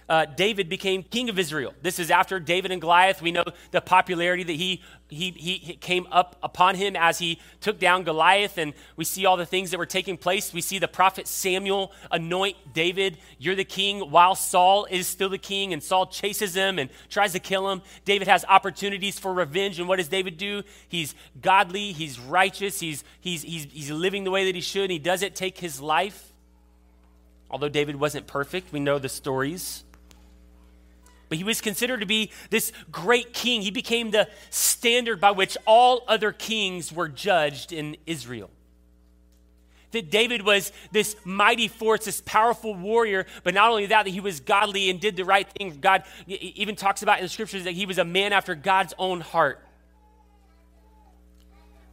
uh, 0.08 0.24
David 0.24 0.68
became 0.68 1.02
king 1.02 1.28
of 1.28 1.38
Israel. 1.38 1.74
This 1.82 1.98
is 1.98 2.10
after 2.10 2.38
David 2.38 2.70
and 2.70 2.80
Goliath. 2.80 3.20
We 3.20 3.32
know 3.32 3.44
the 3.72 3.80
popularity 3.80 4.44
that 4.44 4.52
he, 4.52 4.82
he, 5.08 5.30
he 5.32 5.74
came 5.74 6.06
up 6.12 6.36
upon 6.42 6.76
him 6.76 6.94
as 6.94 7.18
he 7.18 7.40
took 7.60 7.80
down 7.80 8.04
Goliath, 8.04 8.56
and 8.56 8.72
we 8.94 9.04
see 9.04 9.26
all 9.26 9.36
the 9.36 9.46
things 9.46 9.72
that 9.72 9.78
were 9.78 9.86
taking 9.86 10.16
place. 10.16 10.52
We 10.52 10.60
see 10.60 10.78
the 10.78 10.86
prophet 10.86 11.26
Samuel 11.26 11.92
anoint 12.10 12.56
David, 12.72 13.18
You're 13.38 13.56
the 13.56 13.64
king, 13.64 14.10
while 14.12 14.36
Saul 14.36 14.86
is 14.88 15.08
still 15.08 15.28
the 15.28 15.38
king, 15.38 15.72
and 15.72 15.82
Saul 15.82 16.06
chases 16.06 16.54
him 16.54 16.78
and 16.78 16.88
tries 17.08 17.32
to 17.32 17.40
kill 17.40 17.68
him. 17.70 17.82
David 18.04 18.28
has 18.28 18.44
opportunities 18.48 19.18
for 19.18 19.34
revenge, 19.34 19.80
and 19.80 19.88
what 19.88 19.96
does 19.96 20.08
David 20.08 20.36
do? 20.36 20.62
He's 20.88 21.16
godly, 21.40 21.92
he's 21.92 22.20
righteous, 22.20 22.78
he's, 22.78 23.02
he's, 23.20 23.42
he's, 23.42 23.64
he's 23.64 23.90
living 23.90 24.22
the 24.22 24.30
way 24.30 24.44
that 24.44 24.54
he 24.54 24.60
should, 24.60 24.84
and 24.84 24.92
he 24.92 25.00
doesn't 25.00 25.34
take 25.34 25.58
his 25.58 25.80
life. 25.80 26.32
Although 27.50 27.68
David 27.68 27.96
wasn't 27.96 28.26
perfect, 28.26 28.72
we 28.72 28.80
know 28.80 28.98
the 28.98 29.08
stories. 29.08 29.84
But 31.28 31.38
he 31.38 31.44
was 31.44 31.60
considered 31.60 32.00
to 32.00 32.06
be 32.06 32.30
this 32.50 32.72
great 32.90 33.32
king. 33.32 33.62
He 33.62 33.70
became 33.70 34.10
the 34.10 34.28
standard 34.50 35.20
by 35.20 35.32
which 35.32 35.56
all 35.66 36.04
other 36.06 36.32
kings 36.32 36.92
were 36.92 37.08
judged 37.08 37.72
in 37.72 37.96
Israel. 38.06 38.50
That 39.92 40.10
David 40.10 40.42
was 40.42 40.72
this 40.92 41.16
mighty 41.24 41.68
force, 41.68 42.04
this 42.04 42.20
powerful 42.20 42.74
warrior, 42.74 43.26
but 43.44 43.54
not 43.54 43.70
only 43.70 43.86
that, 43.86 44.04
that 44.04 44.10
he 44.10 44.20
was 44.20 44.40
godly 44.40 44.90
and 44.90 45.00
did 45.00 45.16
the 45.16 45.24
right 45.24 45.48
thing. 45.48 45.78
God 45.80 46.04
even 46.26 46.76
talks 46.76 47.02
about 47.02 47.18
in 47.18 47.24
the 47.24 47.28
scriptures 47.28 47.64
that 47.64 47.72
he 47.72 47.86
was 47.86 47.98
a 47.98 48.04
man 48.04 48.32
after 48.32 48.54
God's 48.54 48.94
own 48.98 49.20
heart. 49.20 49.60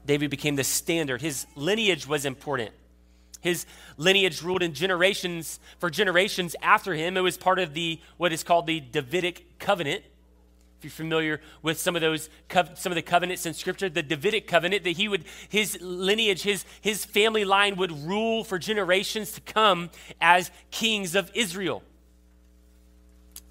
David 0.06 0.30
became 0.30 0.56
the 0.56 0.64
standard. 0.64 1.22
His 1.22 1.48
lineage 1.56 2.06
was 2.06 2.26
important. 2.26 2.72
His 3.44 3.66
lineage 3.98 4.42
ruled 4.42 4.64
in 4.64 4.74
generations 4.74 5.60
for 5.78 5.90
generations 5.90 6.56
after 6.62 6.94
him. 6.94 7.18
It 7.18 7.22
was 7.22 7.38
part 7.38 7.60
of 7.60 7.74
the 7.74 8.00
what 8.16 8.32
is 8.32 8.42
called 8.42 8.68
the 8.68 8.80
Davidic 8.80 9.60
covenant. 9.60 10.06
If 10.78 10.86
you're 10.86 10.92
familiar 10.92 11.42
with 11.62 11.78
some 11.78 11.98
of 11.98 12.02
those 12.02 12.30
some 12.76 12.94
of 12.94 12.96
the 12.96 13.02
covenants 13.02 13.46
in 13.46 13.54
scripture, 13.54 13.90
the 13.90 14.02
Davidic 14.02 14.48
covenant 14.48 14.86
that 14.86 14.92
he 14.92 15.10
would 15.10 15.26
his 15.50 15.78
lineage, 15.82 16.44
his 16.44 16.64
his 16.80 17.04
family 17.04 17.44
line 17.44 17.76
would 17.76 17.92
rule 17.92 18.46
for 18.46 18.58
generations 18.58 19.34
to 19.34 19.42
come 19.42 19.90
as 20.22 20.50
kings 20.72 21.14
of 21.14 21.30
Israel. 21.34 21.84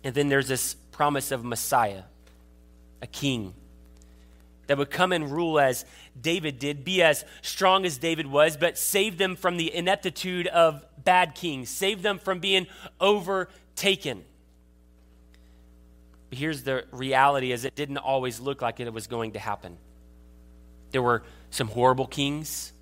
And 0.02 0.14
then 0.14 0.30
there's 0.30 0.48
this 0.48 0.74
promise 0.90 1.30
of 1.32 1.44
Messiah, 1.44 2.04
a 3.02 3.06
king 3.06 3.52
that 4.68 4.78
would 4.78 4.90
come 4.90 5.12
and 5.12 5.30
rule 5.30 5.60
as 5.60 5.84
David 6.20 6.58
did, 6.58 6.84
be 6.84 7.02
as 7.02 7.24
strong 7.40 7.84
as 7.84 7.98
David 7.98 8.26
was, 8.26 8.56
but 8.56 8.76
save 8.76 9.18
them 9.18 9.34
from 9.36 9.56
the 9.56 9.74
ineptitude 9.74 10.46
of 10.48 10.84
bad 11.02 11.34
kings, 11.34 11.70
save 11.70 12.02
them 12.02 12.18
from 12.18 12.38
being 12.38 12.66
overtaken. 13.00 14.24
But 16.28 16.38
here's 16.38 16.62
the 16.62 16.84
reality 16.92 17.52
is 17.52 17.64
it 17.64 17.74
didn't 17.74 17.98
always 17.98 18.40
look 18.40 18.62
like 18.62 18.80
it 18.80 18.92
was 18.92 19.06
going 19.06 19.32
to 19.32 19.38
happen. 19.38 19.76
There 20.90 21.02
were 21.02 21.22
some 21.50 21.68
horrible 21.68 22.06
kings 22.06 22.72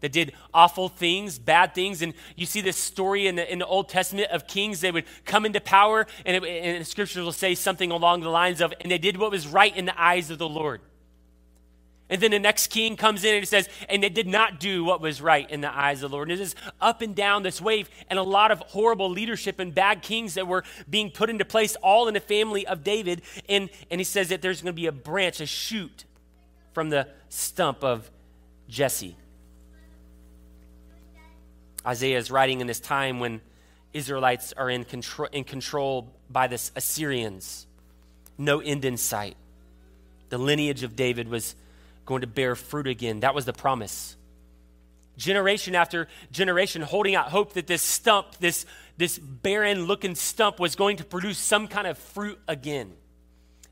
that 0.00 0.12
did 0.12 0.32
awful 0.52 0.88
things, 0.88 1.38
bad 1.38 1.74
things. 1.74 2.02
And 2.02 2.12
you 2.36 2.44
see 2.44 2.60
this 2.60 2.76
story 2.76 3.28
in 3.28 3.36
the, 3.36 3.50
in 3.50 3.60
the 3.60 3.66
Old 3.66 3.88
Testament 3.88 4.30
of 4.30 4.46
kings. 4.46 4.80
They 4.80 4.90
would 4.90 5.04
come 5.24 5.46
into 5.46 5.60
power, 5.60 6.06
and, 6.26 6.36
it, 6.36 6.46
and 6.46 6.80
the 6.80 6.84
scriptures 6.84 7.24
will 7.24 7.32
say 7.32 7.54
something 7.54 7.90
along 7.90 8.20
the 8.20 8.28
lines 8.28 8.60
of, 8.60 8.74
and 8.80 8.90
they 8.90 8.98
did 8.98 9.16
what 9.16 9.30
was 9.30 9.46
right 9.46 9.74
in 9.74 9.84
the 9.84 10.00
eyes 10.00 10.30
of 10.30 10.38
the 10.38 10.48
Lord. 10.48 10.80
And 12.10 12.20
then 12.20 12.32
the 12.32 12.38
next 12.38 12.66
king 12.66 12.96
comes 12.96 13.24
in 13.24 13.34
and 13.34 13.48
says, 13.48 13.68
and 13.88 14.02
they 14.02 14.10
did 14.10 14.26
not 14.26 14.60
do 14.60 14.84
what 14.84 15.00
was 15.00 15.22
right 15.22 15.50
in 15.50 15.62
the 15.62 15.74
eyes 15.74 16.02
of 16.02 16.10
the 16.10 16.16
Lord. 16.16 16.30
And 16.30 16.38
it 16.38 16.42
is 16.42 16.54
up 16.80 17.00
and 17.00 17.14
down 17.14 17.42
this 17.42 17.60
wave, 17.60 17.88
and 18.10 18.18
a 18.18 18.22
lot 18.22 18.50
of 18.50 18.58
horrible 18.60 19.08
leadership 19.08 19.58
and 19.58 19.74
bad 19.74 20.02
kings 20.02 20.34
that 20.34 20.46
were 20.46 20.62
being 20.90 21.10
put 21.10 21.30
into 21.30 21.44
place, 21.44 21.74
all 21.76 22.08
in 22.08 22.14
the 22.14 22.20
family 22.20 22.66
of 22.66 22.84
David. 22.84 23.22
And, 23.48 23.70
and 23.90 23.98
he 23.98 24.04
says 24.04 24.28
that 24.28 24.42
there's 24.42 24.60
going 24.60 24.74
to 24.74 24.80
be 24.80 24.86
a 24.86 24.92
branch, 24.92 25.40
a 25.40 25.46
shoot 25.46 26.04
from 26.74 26.90
the 26.90 27.08
stump 27.30 27.82
of 27.82 28.10
Jesse. 28.68 29.16
Isaiah 31.86 32.18
is 32.18 32.30
writing 32.30 32.60
in 32.60 32.66
this 32.66 32.80
time 32.80 33.20
when 33.20 33.40
Israelites 33.92 34.52
are 34.56 34.70
in 34.70 34.84
control, 34.84 35.28
in 35.32 35.44
control 35.44 36.12
by 36.30 36.46
the 36.46 36.60
Assyrians. 36.76 37.66
No 38.38 38.60
end 38.60 38.84
in 38.84 38.96
sight. 38.96 39.36
The 40.28 40.38
lineage 40.38 40.82
of 40.82 40.96
David 40.96 41.28
was 41.28 41.54
going 42.04 42.22
to 42.22 42.26
bear 42.26 42.54
fruit 42.54 42.86
again. 42.86 43.20
That 43.20 43.34
was 43.34 43.44
the 43.44 43.52
promise. 43.52 44.16
Generation 45.16 45.74
after 45.74 46.08
generation 46.30 46.82
holding 46.82 47.14
out 47.14 47.28
hope 47.28 47.52
that 47.54 47.66
this 47.66 47.82
stump, 47.82 48.38
this, 48.38 48.64
this 48.96 49.18
barren 49.18 49.84
looking 49.84 50.14
stump, 50.14 50.58
was 50.58 50.74
going 50.74 50.96
to 50.96 51.04
produce 51.04 51.38
some 51.38 51.68
kind 51.68 51.86
of 51.86 51.98
fruit 51.98 52.38
again. 52.48 52.92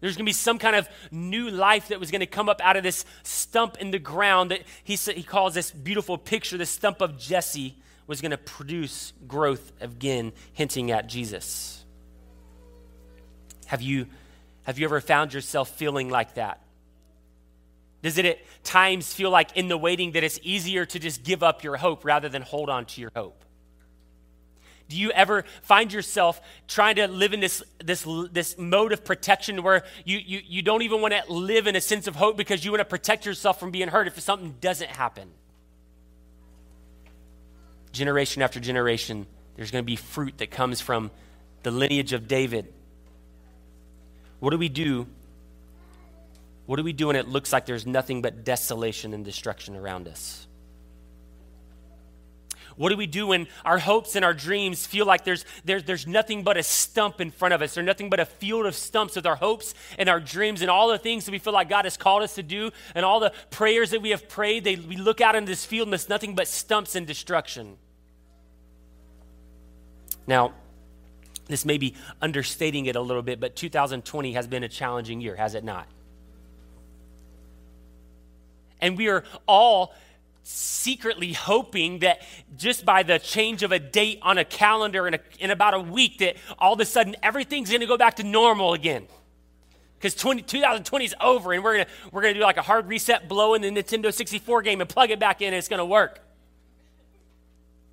There's 0.01 0.17
going 0.17 0.25
to 0.25 0.29
be 0.29 0.35
some 0.35 0.59
kind 0.59 0.77
of 0.77 0.89
new 1.11 1.51
life 1.51 1.89
that 1.89 2.01
was 2.01 2.11
going 2.11 2.21
to 2.21 2.27
come 2.27 2.49
up 2.49 2.61
out 2.63 2.77
of 2.77 2.83
this 2.83 3.05
stump 3.23 3.77
in 3.79 3.91
the 3.91 3.99
ground 3.99 4.51
that 4.51 4.63
he, 4.83 4.97
he 4.97 5.23
calls 5.23 5.55
this 5.55 5.71
beautiful 5.71 6.17
picture, 6.17 6.57
the 6.57 6.67
stump 6.67 7.01
of 7.01 7.19
Jesse 7.19 7.77
was 8.07 8.21
going 8.21 8.31
to 8.33 8.39
produce 8.39 9.13
growth 9.29 9.73
again, 9.81 10.33
hinting 10.53 10.91
at 10.91 11.07
Jesus. 11.07 11.85
Have 13.67 13.83
you, 13.83 14.07
have 14.65 14.79
you 14.79 14.85
ever 14.87 15.01
found 15.01 15.33
yourself 15.33 15.69
feeling 15.69 16.09
like 16.09 16.35
that? 16.35 16.61
Does 18.03 18.17
it 18.17 18.25
at 18.25 18.39
times 18.65 19.13
feel 19.13 19.31
like 19.31 19.57
in 19.57 19.69
the 19.69 19.77
waiting 19.77 20.13
that 20.13 20.25
it's 20.25 20.39
easier 20.43 20.87
to 20.87 20.99
just 20.99 21.23
give 21.23 21.43
up 21.43 21.63
your 21.63 21.77
hope 21.77 22.05
rather 22.05 22.29
than 22.29 22.43
hold 22.43 22.71
on 22.71 22.87
to 22.87 23.01
your 23.01 23.11
hope? 23.15 23.45
Do 24.89 24.97
you 24.97 25.13
ever 25.13 25.45
find 25.63 25.93
yourself 25.93 26.41
trying 26.67 26.97
to 26.97 27.07
live 27.07 27.33
in 27.33 27.39
this, 27.39 27.63
this, 27.85 28.05
this 28.33 28.59
mode 28.59 28.93
of 28.93 29.05
protection 29.05 29.63
where 29.63 29.85
you, 30.05 30.19
you, 30.19 30.41
you 30.45 30.63
don't 30.63 30.83
even 30.83 31.01
want 31.01 31.15
to 31.15 31.33
live 31.33 31.69
in 31.69 31.77
a 31.77 31.81
sense 31.81 32.09
of 32.09 32.17
hope 32.17 32.37
because 32.37 32.65
you 32.65 32.73
want 32.73 32.81
to 32.81 32.85
protect 32.85 33.25
yourself 33.25 33.61
from 33.61 33.71
being 33.71 33.87
hurt 33.87 34.09
if 34.09 34.19
something 34.19 34.57
doesn't 34.61 34.91
happen? 34.91 35.31
Generation 37.93 38.43
after 38.43 38.59
generation, 38.59 39.27
there's 39.55 39.71
going 39.71 39.85
to 39.85 39.87
be 39.87 39.95
fruit 39.95 40.39
that 40.39 40.51
comes 40.51 40.81
from 40.81 41.13
the 41.63 41.71
lineage 41.71 42.13
of 42.13 42.27
David. 42.27 42.73
What 44.41 44.51
do 44.51 44.59
we 44.59 44.69
do 44.69 45.07
what 46.71 46.77
do 46.77 46.85
we 46.85 46.93
do 46.93 47.09
when 47.09 47.17
it 47.17 47.27
looks 47.27 47.53
like 47.53 47.67
there's 47.67 47.85
nothing 47.85 48.23
but 48.23 48.45
desolation 48.45 49.13
and 49.13 49.25
destruction 49.25 49.75
around 49.75 50.07
us? 50.07 50.47
What 52.77 52.91
do 52.91 52.97
we 52.97 53.09
do 53.09 53.27
when 53.27 53.49
our 53.65 53.81
hopes 53.81 54.15
and 54.15 54.25
our 54.25 54.33
dreams 54.33 54.87
feel 54.87 55.05
like 55.05 55.25
there's, 55.25 55.45
there's, 55.65 55.83
there's 55.83 56.07
nothing 56.07 56.45
but 56.45 56.57
a 56.57 56.63
stump 56.63 57.21
in 57.21 57.33
front 57.33 57.55
of 57.55 57.61
us? 57.61 57.75
There's 57.75 57.85
nothing 57.85 58.09
but 58.09 58.21
a 58.21 58.25
field 58.25 58.67
of 58.67 58.77
stumps 58.77 59.17
with 59.17 59.27
our 59.27 59.35
hopes 59.35 59.75
and 59.99 60.09
our 60.09 60.21
dreams 60.21 60.63
and 60.63 60.71
all 60.71 60.87
the 60.87 60.99
things 60.99 61.25
that 61.25 61.33
we 61.33 61.41
feel 61.41 61.53
like 61.53 61.69
God 61.69 61.87
has 61.87 61.97
called 61.97 62.23
us 62.23 62.37
to 62.37 62.43
do 62.45 62.71
and 62.95 63.05
all 63.05 63.19
the 63.19 63.33
prayers 63.51 63.91
that 63.91 64.01
we 64.01 64.11
have 64.11 64.29
prayed. 64.29 64.63
They, 64.63 64.77
we 64.77 64.97
look 64.97 65.21
out 65.21 65.35
into 65.35 65.51
this 65.51 65.65
field 65.65 65.89
and 65.89 65.95
it's 65.97 66.09
nothing 66.09 66.37
but 66.37 66.47
stumps 66.47 66.95
and 66.95 67.05
destruction. 67.05 67.79
Now, 70.29 70.53
this 71.49 71.65
may 71.65 71.79
be 71.79 71.97
understating 72.23 72.87
it 72.87 72.95
a 72.95 73.01
little 73.01 73.23
bit, 73.23 73.41
but 73.41 73.57
2020 73.57 74.35
has 74.35 74.47
been 74.47 74.63
a 74.63 74.69
challenging 74.69 75.21
year, 75.21 75.35
has 75.35 75.57
it 75.57 75.65
not? 75.65 75.89
And 78.81 78.97
we 78.97 79.09
are 79.09 79.25
all 79.47 79.95
secretly 80.43 81.33
hoping 81.33 82.01
that 82.01 82.23
just 82.57 82.85
by 82.85 83.03
the 83.03 83.19
change 83.19 83.63
of 83.63 83.73
a 83.73 83.79
date 83.79 84.19
on 84.23 84.39
a 84.39 84.45
calendar 84.45 85.07
in, 85.07 85.15
a, 85.15 85.21
in 85.39 85.51
about 85.51 85.75
a 85.75 85.81
week 85.81 86.19
that 86.19 86.37
all 86.59 86.73
of 86.73 86.81
a 86.81 86.85
sudden 86.85 87.15
everything's 87.23 87.69
going 87.69 87.81
to 87.81 87.87
go 87.87 87.97
back 87.97 88.17
to 88.17 88.25
normal 88.25 88.73
again. 88.73 89.07
Because 89.99 90.15
2020 90.15 91.05
is 91.05 91.15
over 91.21 91.53
and 91.53 91.63
we're 91.63 91.75
going 91.75 91.87
we're 92.11 92.23
gonna 92.23 92.35
do 92.35 92.41
like 92.41 92.57
a 92.57 92.63
hard 92.63 92.89
reset 92.89 93.29
blow 93.29 93.53
in 93.53 93.61
the 93.61 93.71
nintendo 93.71 94.13
64 94.13 94.63
game 94.63 94.81
and 94.81 94.89
plug 94.89 95.11
it 95.11 95.19
back 95.19 95.43
in 95.43 95.49
and 95.49 95.57
it's 95.57 95.69
going 95.69 95.79
to 95.79 95.85
work. 95.85 96.21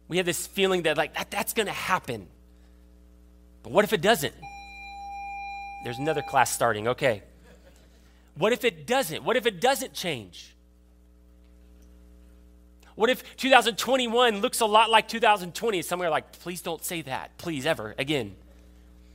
We 0.08 0.16
have 0.18 0.26
this 0.26 0.48
feeling 0.48 0.84
that 0.84 0.96
like 0.96 1.16
that, 1.16 1.30
that's 1.30 1.54
going 1.54 1.68
to 1.68 1.74
happen. 1.74 2.28
But 3.62 3.74
what 3.74 3.84
if 3.84 3.92
it 3.92 4.02
doesn't? 4.02 4.34
There's 5.84 6.00
another 6.00 6.22
class 6.22 6.50
starting 6.50 6.88
okay. 6.88 7.24
What 8.36 8.54
if 8.54 8.64
it 8.64 8.88
doesn't? 8.88 9.24
What 9.24 9.36
if 9.36 9.46
it 9.46 9.60
doesn't 9.60 9.94
change 9.94 10.56
what 12.98 13.12
if 13.12 13.38
2021 13.38 14.42
looks 14.42 14.60
a 14.60 14.66
lot 14.66 14.90
like 14.90 15.08
2020? 15.08 15.84
Some 15.84 16.02
are 16.02 16.10
like, 16.10 16.40
please 16.40 16.62
don't 16.62 16.84
say 16.84 17.04
that, 17.04 17.38
please, 17.38 17.68
ever 17.68 17.94
again. 18.00 18.36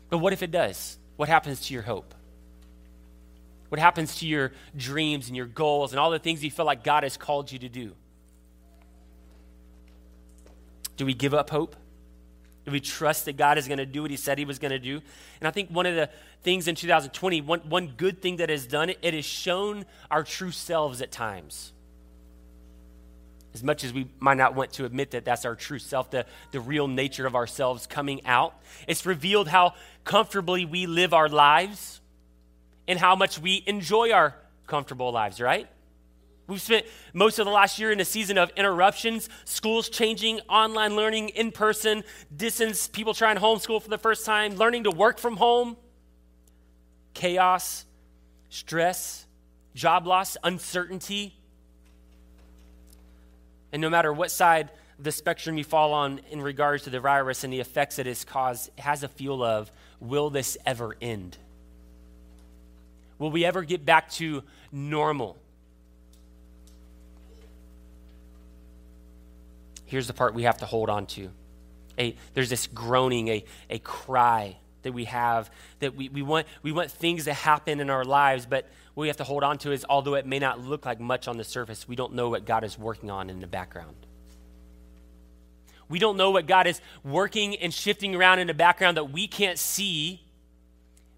But 0.08 0.18
what 0.18 0.32
if 0.32 0.44
it 0.44 0.52
does? 0.52 0.96
What 1.16 1.28
happens 1.28 1.66
to 1.66 1.74
your 1.74 1.82
hope? 1.82 2.14
What 3.70 3.80
happens 3.80 4.18
to 4.20 4.26
your 4.26 4.52
dreams 4.76 5.26
and 5.26 5.36
your 5.36 5.46
goals 5.46 5.90
and 5.90 5.98
all 5.98 6.12
the 6.12 6.20
things 6.20 6.44
you 6.44 6.50
feel 6.52 6.64
like 6.64 6.84
God 6.84 7.02
has 7.02 7.16
called 7.16 7.50
you 7.50 7.58
to 7.58 7.68
do? 7.68 7.90
Do 10.96 11.04
we 11.04 11.12
give 11.12 11.34
up 11.34 11.50
hope? 11.50 11.74
Do 12.64 12.70
we 12.70 12.78
trust 12.78 13.24
that 13.24 13.36
God 13.36 13.58
is 13.58 13.66
going 13.66 13.78
to 13.78 13.86
do 13.86 14.02
what 14.02 14.12
He 14.12 14.16
said 14.16 14.38
He 14.38 14.44
was 14.44 14.60
going 14.60 14.70
to 14.70 14.78
do? 14.78 15.02
And 15.40 15.48
I 15.48 15.50
think 15.50 15.70
one 15.70 15.86
of 15.86 15.96
the 15.96 16.08
things 16.44 16.68
in 16.68 16.76
2020, 16.76 17.40
one, 17.40 17.60
one 17.68 17.94
good 17.96 18.22
thing 18.22 18.36
that 18.36 18.48
has 18.48 18.64
done 18.64 18.90
it, 18.90 18.98
it 19.02 19.12
has 19.12 19.24
shown 19.24 19.86
our 20.08 20.22
true 20.22 20.52
selves 20.52 21.02
at 21.02 21.10
times 21.10 21.72
as 23.54 23.62
much 23.62 23.84
as 23.84 23.92
we 23.92 24.08
might 24.18 24.36
not 24.36 24.54
want 24.54 24.72
to 24.74 24.84
admit 24.84 25.10
that 25.10 25.24
that's 25.24 25.44
our 25.44 25.54
true 25.54 25.78
self, 25.78 26.10
the, 26.10 26.26
the 26.52 26.60
real 26.60 26.88
nature 26.88 27.26
of 27.26 27.34
ourselves 27.34 27.86
coming 27.86 28.24
out. 28.24 28.54
It's 28.88 29.04
revealed 29.04 29.48
how 29.48 29.74
comfortably 30.04 30.64
we 30.64 30.86
live 30.86 31.12
our 31.12 31.28
lives 31.28 32.00
and 32.88 32.98
how 32.98 33.14
much 33.14 33.38
we 33.38 33.62
enjoy 33.66 34.12
our 34.12 34.34
comfortable 34.66 35.12
lives, 35.12 35.40
right? 35.40 35.68
We've 36.46 36.60
spent 36.60 36.86
most 37.12 37.38
of 37.38 37.46
the 37.46 37.52
last 37.52 37.78
year 37.78 37.92
in 37.92 38.00
a 38.00 38.04
season 38.04 38.36
of 38.36 38.50
interruptions, 38.56 39.28
schools 39.44 39.88
changing, 39.88 40.40
online 40.48 40.96
learning, 40.96 41.30
in 41.30 41.52
person, 41.52 42.04
distance, 42.34 42.88
people 42.88 43.14
trying 43.14 43.36
homeschool 43.36 43.80
for 43.80 43.88
the 43.88 43.98
first 43.98 44.26
time, 44.26 44.56
learning 44.56 44.84
to 44.84 44.90
work 44.90 45.18
from 45.18 45.36
home, 45.36 45.76
chaos, 47.14 47.84
stress, 48.48 49.26
job 49.74 50.06
loss, 50.06 50.36
uncertainty 50.42 51.34
and 53.72 53.80
no 53.80 53.90
matter 53.90 54.12
what 54.12 54.30
side 54.30 54.70
the 54.98 55.12
spectrum 55.12 55.58
you 55.58 55.64
fall 55.64 55.92
on 55.92 56.20
in 56.30 56.40
regards 56.40 56.84
to 56.84 56.90
the 56.90 57.00
virus 57.00 57.42
and 57.42 57.52
the 57.52 57.60
effects 57.60 57.98
it 57.98 58.06
has 58.06 58.24
caused, 58.24 58.70
it 58.76 58.82
has 58.82 59.02
a 59.02 59.08
feel 59.08 59.42
of 59.42 59.72
will 59.98 60.30
this 60.30 60.56
ever 60.66 60.96
end? 61.00 61.36
Will 63.18 63.30
we 63.30 63.44
ever 63.44 63.62
get 63.62 63.84
back 63.84 64.10
to 64.12 64.42
normal? 64.70 65.38
Here's 69.86 70.06
the 70.06 70.14
part 70.14 70.34
we 70.34 70.44
have 70.44 70.58
to 70.58 70.66
hold 70.66 70.88
on 70.88 71.06
to. 71.06 71.30
A, 71.98 72.16
there's 72.34 72.48
this 72.48 72.66
groaning, 72.66 73.28
a, 73.28 73.44
a 73.68 73.78
cry 73.78 74.56
that 74.82 74.92
we 74.92 75.04
have 75.04 75.50
that 75.80 75.94
we, 75.94 76.08
we, 76.08 76.22
want, 76.22 76.46
we 76.62 76.72
want 76.72 76.90
things 76.90 77.24
to 77.24 77.34
happen 77.34 77.80
in 77.80 77.90
our 77.90 78.04
lives, 78.04 78.46
but 78.46 78.68
we 78.94 79.08
have 79.08 79.16
to 79.18 79.24
hold 79.24 79.42
on 79.42 79.58
to 79.58 79.72
is 79.72 79.86
although 79.88 80.14
it 80.14 80.26
may 80.26 80.38
not 80.38 80.60
look 80.60 80.84
like 80.84 81.00
much 81.00 81.26
on 81.28 81.38
the 81.38 81.44
surface, 81.44 81.88
we 81.88 81.96
don't 81.96 82.14
know 82.14 82.28
what 82.28 82.44
God 82.44 82.64
is 82.64 82.78
working 82.78 83.10
on 83.10 83.30
in 83.30 83.40
the 83.40 83.46
background. 83.46 83.96
We 85.88 85.98
don't 85.98 86.16
know 86.16 86.30
what 86.30 86.46
God 86.46 86.66
is 86.66 86.80
working 87.04 87.56
and 87.56 87.72
shifting 87.72 88.14
around 88.14 88.38
in 88.38 88.46
the 88.46 88.54
background 88.54 88.96
that 88.96 89.10
we 89.10 89.26
can't 89.26 89.58
see, 89.58 90.22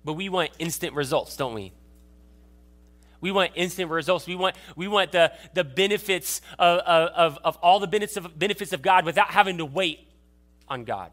but 0.04 0.14
we 0.14 0.28
want 0.28 0.50
instant 0.58 0.94
results, 0.94 1.36
don't 1.36 1.54
we? 1.54 1.72
We 3.20 3.32
want 3.32 3.52
instant 3.54 3.90
results. 3.90 4.26
We 4.26 4.34
want, 4.34 4.56
we 4.76 4.86
want 4.86 5.12
the, 5.12 5.32
the 5.54 5.64
benefits 5.64 6.40
of, 6.58 6.80
of, 6.80 7.38
of 7.42 7.56
all 7.58 7.80
the 7.80 7.86
benefits 7.86 8.16
of, 8.16 8.38
benefits 8.38 8.72
of 8.72 8.82
God 8.82 9.04
without 9.04 9.28
having 9.28 9.58
to 9.58 9.64
wait 9.64 10.06
on 10.68 10.84
God. 10.84 11.10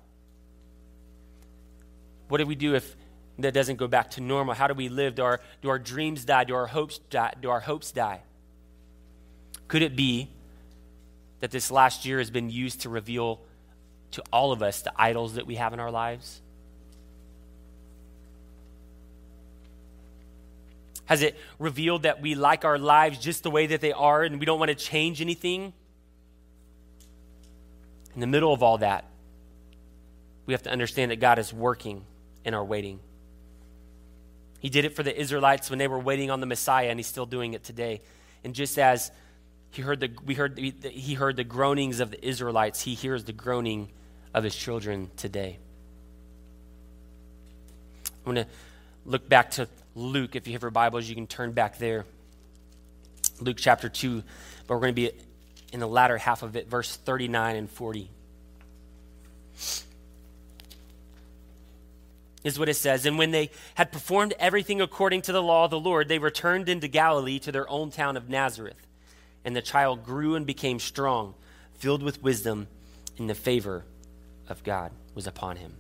What 2.28 2.40
do 2.40 2.46
we 2.46 2.56
do 2.56 2.76
if 2.76 2.96
that 3.42 3.54
doesn't 3.54 3.78
go 3.78 3.88
back 3.88 4.12
to 4.12 4.22
normal? 4.22 4.54
How 4.54 4.68
do 4.68 4.74
we 4.74 4.90
live? 4.90 5.16
Do 5.16 5.24
our, 5.24 5.42
do 5.62 5.70
our 5.70 5.80
dreams 5.80 6.26
die? 6.26 6.44
Do 6.44 6.56
our 6.56 6.68
hopes 6.68 7.00
die? 7.10 7.34
Do 7.42 7.50
our 7.50 7.60
hopes 7.60 7.92
die? 7.92 8.22
Could 9.68 9.82
it 9.82 9.96
be 9.96 10.30
that 11.40 11.52
this 11.52 11.72
last 11.72 12.06
year 12.06 12.20
has 12.20 12.30
been 12.30 12.50
used 12.50 12.82
to 12.82 12.90
reveal 12.90 13.42
to 14.12 14.24
all 14.32 14.52
of 14.52 14.62
us 14.62 14.82
the 14.82 14.92
idols 14.96 15.36
that 15.36 15.48
we 15.48 15.56
have 15.56 15.74
in 15.74 15.80
our 15.80 15.92
lives? 15.92 16.42
Has 21.06 21.22
it 21.22 21.38
revealed 21.60 22.04
that 22.04 22.22
we 22.22 22.36
like 22.36 22.64
our 22.64 22.78
lives 22.78 23.18
just 23.20 23.44
the 23.44 23.52
way 23.52 23.68
that 23.68 23.82
they 23.82 23.92
are 23.92 24.24
and 24.24 24.40
we 24.40 24.46
don't 24.46 24.60
want 24.60 24.70
to 24.70 24.76
change 24.76 25.20
anything? 25.20 25.74
In 28.14 28.22
the 28.22 28.28
middle 28.28 28.54
of 28.54 28.64
all 28.64 28.78
that, 28.78 29.06
we 30.46 30.54
have 30.54 30.64
to 30.64 30.70
understand 30.70 31.12
that 31.12 31.20
God 31.20 31.40
is 31.40 31.54
working 31.54 32.06
in 32.46 32.54
our 32.54 32.64
waiting. 32.64 33.00
He 34.62 34.70
did 34.70 34.86
it 34.86 34.96
for 34.96 35.04
the 35.04 35.20
Israelites 35.20 35.70
when 35.70 35.80
they 35.80 35.88
were 35.88 36.00
waiting 36.00 36.32
on 36.32 36.40
the 36.40 36.46
Messiah, 36.46 36.88
and 36.88 37.00
He's 37.00 37.08
still 37.08 37.26
doing 37.26 37.54
it 37.54 37.64
today. 37.64 38.02
And 38.44 38.54
just 38.56 38.78
as 38.80 39.12
he 39.72 39.82
heard 39.82 40.00
the, 40.00 40.12
we 40.26 40.36
heard, 40.36 40.58
he 40.58 41.14
heard 41.16 41.36
the 41.36 41.44
groanings 41.44 42.00
of 42.00 42.12
the 42.12 42.26
Israelites, 42.26 42.82
He 42.82 42.94
hears 42.94 43.24
the 43.24 43.34
groaning 43.34 43.90
of 44.34 44.44
His 44.44 44.56
children 44.56 45.10
today. 45.18 45.58
I'm 48.26 48.36
going 48.36 48.46
to 48.46 48.52
look 49.06 49.28
back 49.28 49.52
to 49.52 49.68
Luke. 49.96 50.36
If 50.36 50.46
you 50.46 50.54
have 50.54 50.62
your 50.62 50.72
Bibles, 50.72 51.10
you 51.10 51.16
can 51.16 51.26
turn 51.26 51.54
back 51.54 51.80
there. 51.80 52.06
Luke 53.40 53.58
chapter 53.60 53.90
2, 53.90 54.22
but 54.68 54.76
we're 54.76 54.82
going 54.82 54.94
to 54.94 55.02
be 55.02 55.12
in 55.74 55.80
the 55.80 55.88
latter 55.88 56.18
half 56.18 56.44
of 56.44 56.56
it, 56.56 56.70
verse 56.70 56.96
39 56.96 57.56
and 57.56 57.70
40. 57.70 58.10
Is 62.44 62.58
what 62.58 62.70
it 62.70 62.76
says. 62.76 63.06
And 63.06 63.20
when 63.20 63.30
they 63.32 63.52
had 63.76 63.92
performed 63.92 64.34
everything 64.40 64.82
according 64.82 65.22
to 65.24 65.32
the 65.32 65.44
law 65.44 65.66
of 65.66 65.72
the 65.72 65.80
Lord, 65.80 66.08
they 66.08 66.18
returned 66.18 66.70
into 66.70 66.88
Galilee 66.88 67.38
to 67.40 67.52
their 67.52 67.70
own 67.70 67.92
town 67.92 68.18
of 68.18 68.30
Nazareth. 68.30 68.88
And 69.46 69.56
the 69.56 69.62
child 69.62 70.04
grew 70.04 70.36
and 70.36 70.46
became 70.46 70.80
strong, 70.80 71.36
filled 71.76 72.02
with 72.02 72.24
wisdom, 72.24 72.68
and 73.18 73.30
the 73.30 73.36
favor 73.36 73.86
of 74.50 74.64
God 74.64 74.92
was 75.14 75.28
upon 75.28 75.58
him. 75.58 75.76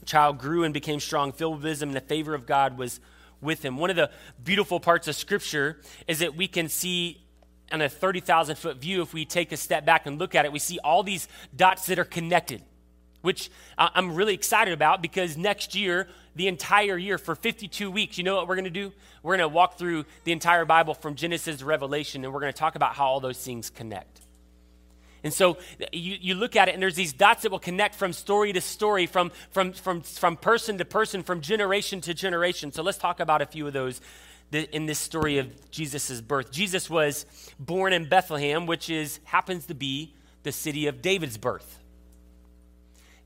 The 0.00 0.06
child 0.06 0.38
grew 0.38 0.64
and 0.64 0.74
became 0.74 0.98
strong, 0.98 1.32
filled 1.32 1.56
with 1.56 1.64
wisdom, 1.64 1.90
and 1.90 1.96
the 1.96 2.00
favor 2.00 2.34
of 2.34 2.46
God 2.46 2.76
was 2.76 2.98
with 3.40 3.64
him. 3.64 3.76
One 3.76 3.90
of 3.90 3.96
the 3.96 4.10
beautiful 4.42 4.80
parts 4.80 5.06
of 5.08 5.14
Scripture 5.14 5.80
is 6.08 6.18
that 6.18 6.36
we 6.36 6.48
can 6.48 6.68
see 6.68 7.22
on 7.72 7.80
a 7.80 7.88
30,000 7.88 8.56
foot 8.56 8.78
view, 8.78 9.02
if 9.02 9.14
we 9.14 9.24
take 9.24 9.52
a 9.52 9.56
step 9.56 9.84
back 9.84 10.06
and 10.06 10.18
look 10.18 10.34
at 10.34 10.44
it, 10.44 10.52
we 10.52 10.58
see 10.58 10.78
all 10.82 11.02
these 11.02 11.28
dots 11.54 11.86
that 11.86 11.98
are 11.98 12.04
connected, 12.04 12.62
which 13.22 13.50
I'm 13.76 14.14
really 14.14 14.34
excited 14.34 14.72
about 14.72 15.02
because 15.02 15.36
next 15.36 15.74
year, 15.74 16.08
the 16.36 16.48
entire 16.48 16.96
year, 16.96 17.18
for 17.18 17.34
52 17.34 17.90
weeks, 17.90 18.18
you 18.18 18.24
know 18.24 18.36
what 18.36 18.48
we're 18.48 18.54
going 18.54 18.64
to 18.64 18.70
do? 18.70 18.92
We're 19.22 19.36
going 19.36 19.48
to 19.48 19.54
walk 19.54 19.78
through 19.78 20.04
the 20.24 20.32
entire 20.32 20.64
Bible 20.64 20.94
from 20.94 21.14
Genesis 21.14 21.58
to 21.58 21.64
Revelation, 21.64 22.24
and 22.24 22.32
we're 22.32 22.40
going 22.40 22.52
to 22.52 22.58
talk 22.58 22.76
about 22.76 22.94
how 22.94 23.06
all 23.06 23.20
those 23.20 23.42
things 23.42 23.68
connect. 23.68 24.20
And 25.22 25.32
so 25.32 25.58
you, 25.92 26.16
you 26.20 26.34
look 26.34 26.56
at 26.56 26.68
it, 26.68 26.74
and 26.74 26.82
there's 26.82 26.94
these 26.94 27.12
dots 27.12 27.42
that 27.42 27.52
will 27.52 27.58
connect 27.58 27.94
from 27.94 28.12
story 28.12 28.52
to 28.52 28.60
story, 28.60 29.06
from, 29.06 29.30
from, 29.50 29.72
from, 29.72 30.00
from 30.00 30.36
person 30.36 30.78
to 30.78 30.84
person, 30.84 31.22
from 31.22 31.42
generation 31.42 32.00
to 32.02 32.14
generation. 32.14 32.72
So 32.72 32.82
let's 32.82 32.98
talk 32.98 33.20
about 33.20 33.42
a 33.42 33.46
few 33.46 33.66
of 33.66 33.72
those 33.72 34.00
in 34.52 34.86
this 34.86 34.98
story 34.98 35.38
of 35.38 35.70
Jesus' 35.70 36.20
birth. 36.20 36.50
Jesus 36.50 36.88
was 36.88 37.26
born 37.58 37.92
in 37.92 38.08
Bethlehem, 38.08 38.66
which 38.66 38.88
is, 38.88 39.20
happens 39.24 39.66
to 39.66 39.74
be 39.74 40.14
the 40.42 40.52
city 40.52 40.86
of 40.86 41.02
David's 41.02 41.36
birth. 41.36 41.79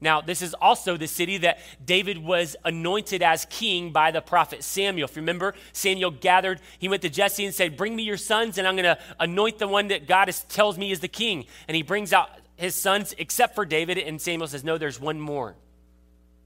Now, 0.05 0.21
this 0.21 0.43
is 0.43 0.53
also 0.53 0.99
the 0.99 1.09
city 1.09 1.39
that 1.39 1.61
David 1.85 2.19
was 2.19 2.57
anointed 2.63 3.23
as 3.23 3.47
king 3.47 3.91
by 3.91 4.11
the 4.11 4.21
prophet 4.21 4.63
Samuel. 4.63 5.09
If 5.09 5.17
you 5.17 5.23
remember, 5.23 5.55
Samuel 5.73 6.11
gathered, 6.11 6.61
he 6.79 6.91
went 6.91 7.01
to 7.03 7.09
Jesse 7.09 7.43
and 7.43 7.55
said, 7.55 7.79
Bring 7.79 7.97
me 7.97 8.03
your 8.03 8.19
sons, 8.19 8.59
and 8.59 8.69
I'm 8.69 8.77
going 8.77 8.85
to 8.85 8.99
anoint 9.19 9.59
the 9.59 9.67
one 9.67 9.89
that 9.89 10.07
God 10.07 10.29
is, 10.29 10.43
tells 10.43 10.77
me 10.77 10.93
is 10.93 11.01
the 11.01 11.09
king. 11.09 11.47
And 11.69 11.75
he 11.75 11.83
brings 11.83 12.13
out 12.13 12.29
his 12.57 12.75
sons, 12.75 13.15
except 13.17 13.55
for 13.55 13.65
David, 13.65 13.97
and 13.97 14.21
Samuel 14.21 14.47
says, 14.47 14.63
No, 14.63 14.77
there's 14.77 15.01
one 15.01 15.19
more. 15.19 15.57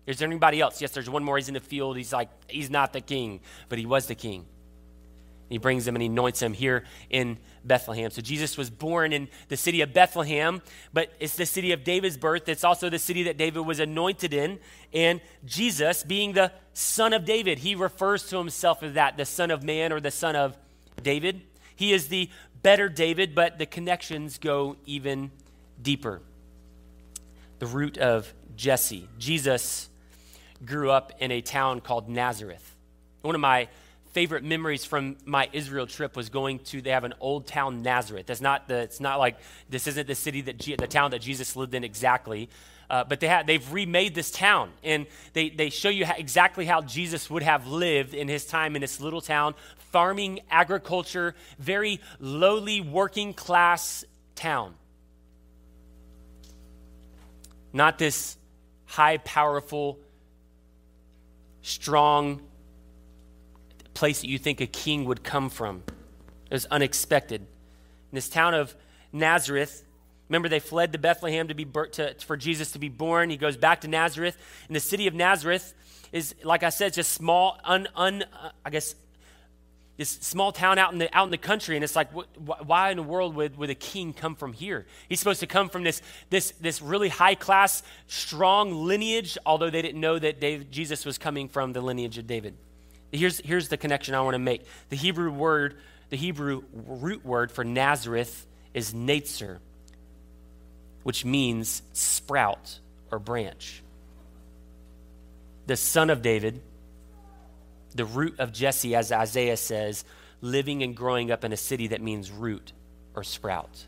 Is 0.07 0.19
there 0.19 0.29
anybody 0.29 0.61
else? 0.61 0.81
Yes, 0.81 0.93
there's 0.93 1.11
one 1.11 1.25
more. 1.25 1.37
He's 1.37 1.49
in 1.49 1.55
the 1.55 1.61
field. 1.61 1.97
He's 1.97 2.13
like, 2.13 2.31
He's 2.49 2.71
not 2.71 2.93
the 2.93 3.01
king, 3.01 3.41
but 3.69 3.81
he 3.81 3.87
was 3.87 4.07
the 4.07 4.15
king. 4.15 4.47
He 5.49 5.59
brings 5.59 5.87
him 5.87 5.95
and 5.95 6.03
he 6.03 6.09
anoints 6.09 6.43
him 6.43 6.53
here 6.53 6.85
in 7.09 7.39
Bethlehem. 7.65 8.11
So 8.11 8.21
Jesus 8.21 8.59
was 8.59 8.69
born 8.69 9.13
in 9.13 9.29
the 9.49 9.57
city 9.57 9.81
of 9.81 9.93
Bethlehem, 9.93 10.61
but 10.93 11.13
it's 11.21 11.37
the 11.37 11.47
city 11.47 11.73
of 11.73 11.85
David's 11.85 12.17
birth. 12.17 12.49
It's 12.49 12.65
also 12.65 12.91
the 12.91 12.99
city 12.99 13.23
that 13.25 13.39
David 13.39 13.61
was 13.61 13.81
anointed 13.81 14.35
in. 14.35 14.59
And 14.93 15.21
Jesus, 15.45 16.03
being 16.03 16.33
the 16.33 16.53
son 16.75 17.13
of 17.13 17.25
David, 17.25 17.61
he 17.61 17.75
refers 17.75 18.29
to 18.29 18.39
himself 18.39 18.83
as 18.83 18.95
that, 18.95 19.17
the 19.17 19.25
son 19.25 19.51
of 19.51 19.63
man 19.63 19.93
or 19.93 20.01
the 20.01 20.11
son 20.11 20.37
of 20.37 20.57
David. 21.03 21.41
He 21.77 21.93
is 21.93 22.09
the 22.09 22.29
better 22.63 22.89
David, 22.89 23.35
but 23.35 23.59
the 23.59 23.67
connections 23.67 24.39
go 24.39 24.77
even 24.85 25.31
deeper. 25.81 26.21
The 27.59 27.67
root 27.67 27.97
of 27.97 28.33
Jesse. 28.57 29.09
Jesus 29.19 29.89
grew 30.65 30.91
up 30.91 31.13
in 31.21 31.31
a 31.31 31.41
town 31.41 31.81
called 31.81 32.09
Nazareth. 32.09 32.75
One 33.23 33.35
of 33.35 33.41
my 33.41 33.69
favorite 34.11 34.45
memories 34.45 34.85
from 34.85 35.17
my 35.25 35.49
Israel 35.53 35.87
trip 35.87 36.17
was 36.17 36.29
going 36.29 36.59
to 36.61 36.81
they 36.81 36.91
have 36.91 37.05
an 37.05 37.15
old 37.21 37.47
town 37.47 37.83
Nazareth. 37.83 38.27
That's 38.27 38.41
not 38.41 38.69
the 38.69 38.79
it's 38.79 39.01
not 39.01 39.19
like 39.19 39.39
this 39.69 39.87
isn't 39.87 40.07
the 40.07 40.15
city 40.15 40.41
that 40.43 40.59
the 40.59 40.87
town 40.87 41.11
that 41.13 41.21
Jesus 41.21 41.57
lived 41.57 41.75
in 41.75 41.85
exactly. 41.85 42.49
Uh, 42.91 43.05
but 43.05 43.21
they 43.21 43.29
have, 43.29 43.47
they've 43.47 43.71
remade 43.73 44.15
this 44.15 44.31
town 44.31 44.71
and 44.83 45.07
they, 45.35 45.51
they 45.51 45.69
show 45.69 45.91
you 45.91 46.07
how, 46.07 46.15
exactly 46.17 46.65
how 46.65 46.81
Jesus 46.81 47.29
would 47.29 47.43
have 47.43 47.67
lived 47.67 48.15
in 48.15 48.29
his 48.29 48.47
time 48.47 48.75
in 48.77 48.81
this 48.81 48.99
little 48.99 49.21
town, 49.21 49.55
farming, 49.93 50.41
agriculture, 50.51 51.35
very 51.59 52.01
lowly 52.19 52.81
working 52.81 53.35
class 53.35 54.05
town. 54.35 54.75
Not 57.75 57.99
this 57.99 58.39
high, 58.87 59.19
powerful, 59.19 59.99
strong 61.61 62.41
place 63.99 64.21
that 64.21 64.29
you 64.29 64.39
think 64.39 64.61
a 64.61 64.67
king 64.67 65.05
would 65.07 65.25
come 65.25 65.51
from. 65.51 65.83
It 66.51 66.55
was 66.55 66.67
unexpected. 66.67 67.41
In 67.41 68.15
this 68.15 68.29
town 68.29 68.55
of 68.55 68.77
Nazareth, 69.13 69.85
remember 70.29 70.49
they 70.49 70.61
fled 70.61 70.93
to 70.93 70.99
Bethlehem 70.99 71.49
to 71.49 71.55
be 71.55 71.65
to, 71.65 72.15
for 72.21 72.37
Jesus 72.37 72.71
to 72.73 72.79
be 72.79 72.89
born. 72.89 73.29
He 73.29 73.37
goes 73.37 73.57
back 73.57 73.81
to 73.81 73.89
Nazareth. 73.89 74.37
And 74.69 74.77
the 74.77 74.81
city 74.81 75.09
of 75.09 75.15
Nazareth 75.15 75.75
is, 76.13 76.37
like 76.45 76.63
I 76.63 76.69
said, 76.69 76.95
just 76.95 77.13
small, 77.13 77.59
un, 77.65 77.89
un 77.97 78.23
uh, 78.23 78.51
I 78.65 78.71
guess, 78.71 78.95
this 79.97 80.11
small 80.11 80.53
town 80.53 80.79
out 80.79 80.93
in 80.93 81.01
the 81.01 81.09
out 81.13 81.25
in 81.25 81.33
the 81.33 81.37
country, 81.37 81.75
and 81.75 81.83
it's 81.83 81.97
like, 81.97 82.13
wh- 82.13 82.69
why 82.69 82.93
in 82.93 82.97
the 82.99 83.03
world 83.03 83.35
would, 83.35 83.57
would 83.59 83.69
a 83.69 83.75
king 83.75 84.13
come 84.13 84.37
from 84.37 84.53
here? 84.53 84.87
He's 85.09 85.19
supposed 85.19 85.41
to 85.41 85.49
come 85.49 85.69
from 85.69 85.83
this 85.83 86.03
this 86.31 86.53
this 86.61 86.81
really 86.81 87.09
high 87.09 87.35
class, 87.35 87.83
strong 88.07 88.87
lineage. 88.87 89.37
Although 89.45 89.71
they 89.71 89.83
didn't 89.83 90.01
know 90.01 90.17
that 90.17 90.39
David, 90.39 90.71
Jesus 90.71 91.05
was 91.05 91.19
coming 91.19 91.49
from 91.49 91.73
the 91.73 91.81
lineage 91.81 92.17
of 92.17 92.29
David. 92.29 92.55
Here's, 93.13 93.41
here's 93.41 93.69
the 93.69 93.77
connection 93.77 94.15
I 94.15 94.21
want 94.21 94.35
to 94.35 94.39
make. 94.39 94.65
The 94.91 94.97
Hebrew 94.97 95.31
word, 95.31 95.77
the 96.11 96.17
Hebrew 96.17 96.63
root 96.73 97.25
word 97.25 97.51
for 97.51 97.65
Nazareth 97.65 98.47
is 98.75 98.93
Netzer, 98.93 99.59
which 101.03 101.25
means 101.25 101.83
sprout 101.93 102.79
or 103.11 103.19
branch. 103.19 103.83
The 105.67 105.77
son 105.77 106.11
of 106.11 106.23
David, 106.23 106.61
the 107.95 108.05
root 108.05 108.39
of 108.39 108.53
Jesse, 108.53 108.95
as 108.95 109.11
Isaiah 109.11 109.57
says, 109.57 110.05
living 110.41 110.83
and 110.83 110.97
growing 110.97 111.31
up 111.31 111.45
in 111.45 111.53
a 111.53 111.57
city 111.57 111.89
that 111.89 112.03
means 112.03 112.31
root 112.31 112.73
or 113.15 113.25
sprout. 113.25 113.87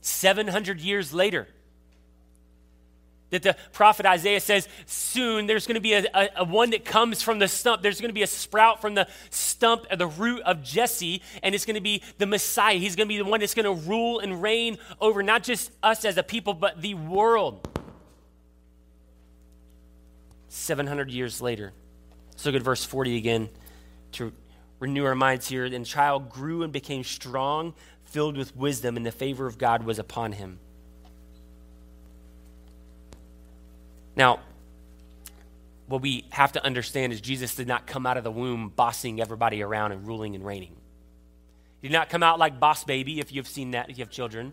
700 0.00 0.80
years 0.80 1.12
later, 1.12 1.48
that 3.30 3.42
the 3.42 3.56
prophet 3.72 4.06
Isaiah 4.06 4.40
says, 4.40 4.68
soon 4.86 5.46
there's 5.46 5.66
going 5.66 5.74
to 5.74 5.80
be 5.80 5.92
a, 5.92 6.04
a, 6.14 6.28
a, 6.36 6.44
one 6.44 6.70
that 6.70 6.84
comes 6.84 7.22
from 7.22 7.38
the 7.38 7.48
stump. 7.48 7.82
There's 7.82 8.00
going 8.00 8.08
to 8.08 8.14
be 8.14 8.22
a 8.22 8.26
sprout 8.26 8.80
from 8.80 8.94
the 8.94 9.06
stump, 9.30 9.86
or 9.90 9.96
the 9.96 10.06
root 10.06 10.42
of 10.42 10.62
Jesse, 10.62 11.22
and 11.42 11.54
it's 11.54 11.66
going 11.66 11.74
to 11.74 11.80
be 11.80 12.02
the 12.18 12.26
Messiah. 12.26 12.76
He's 12.76 12.96
going 12.96 13.06
to 13.06 13.14
be 13.14 13.18
the 13.18 13.24
one 13.24 13.40
that's 13.40 13.54
going 13.54 13.64
to 13.64 13.88
rule 13.88 14.20
and 14.20 14.42
reign 14.42 14.78
over 15.00 15.22
not 15.22 15.42
just 15.42 15.70
us 15.82 16.04
as 16.04 16.16
a 16.16 16.22
people, 16.22 16.54
but 16.54 16.80
the 16.80 16.94
world. 16.94 17.68
700 20.48 21.10
years 21.10 21.40
later. 21.40 21.72
Look 22.44 22.54
at 22.54 22.62
verse 22.62 22.84
40 22.84 23.16
again 23.16 23.48
to 24.12 24.32
renew 24.78 25.04
our 25.04 25.14
minds 25.14 25.48
here. 25.48 25.64
And 25.64 25.84
child 25.84 26.30
grew 26.30 26.62
and 26.62 26.72
became 26.72 27.04
strong, 27.04 27.74
filled 28.04 28.36
with 28.36 28.56
wisdom, 28.56 28.96
and 28.96 29.04
the 29.04 29.12
favor 29.12 29.46
of 29.46 29.58
God 29.58 29.84
was 29.84 29.98
upon 29.98 30.32
him. 30.32 30.60
Now, 34.18 34.40
what 35.86 36.02
we 36.02 36.24
have 36.30 36.52
to 36.52 36.64
understand 36.66 37.12
is 37.12 37.20
Jesus 37.20 37.54
did 37.54 37.68
not 37.68 37.86
come 37.86 38.04
out 38.04 38.16
of 38.16 38.24
the 38.24 38.32
womb 38.32 38.68
bossing 38.68 39.20
everybody 39.20 39.62
around 39.62 39.92
and 39.92 40.06
ruling 40.06 40.34
and 40.34 40.44
reigning. 40.44 40.74
He 41.80 41.88
did 41.88 41.94
not 41.94 42.10
come 42.10 42.24
out 42.24 42.40
like 42.40 42.58
Boss 42.58 42.82
Baby, 42.82 43.20
if 43.20 43.32
you've 43.32 43.46
seen 43.46 43.70
that, 43.70 43.88
if 43.88 43.96
you 43.96 44.04
have 44.04 44.10
children. 44.10 44.52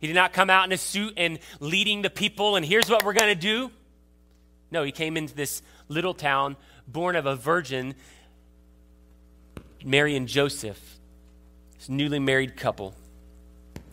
He 0.00 0.06
did 0.06 0.16
not 0.16 0.32
come 0.32 0.48
out 0.48 0.64
in 0.64 0.72
a 0.72 0.78
suit 0.78 1.12
and 1.18 1.38
leading 1.60 2.00
the 2.00 2.08
people, 2.08 2.56
and 2.56 2.64
here's 2.64 2.88
what 2.88 3.04
we're 3.04 3.12
going 3.12 3.28
to 3.28 3.40
do. 3.40 3.70
No, 4.70 4.82
he 4.82 4.90
came 4.90 5.18
into 5.18 5.34
this 5.34 5.62
little 5.88 6.14
town, 6.14 6.56
born 6.88 7.16
of 7.16 7.26
a 7.26 7.36
virgin, 7.36 7.94
Mary 9.84 10.16
and 10.16 10.26
Joseph, 10.26 10.98
this 11.76 11.90
newly 11.90 12.18
married 12.18 12.56
couple, 12.56 12.94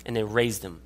and 0.05 0.15
they 0.15 0.23
raised 0.23 0.63
him. 0.63 0.81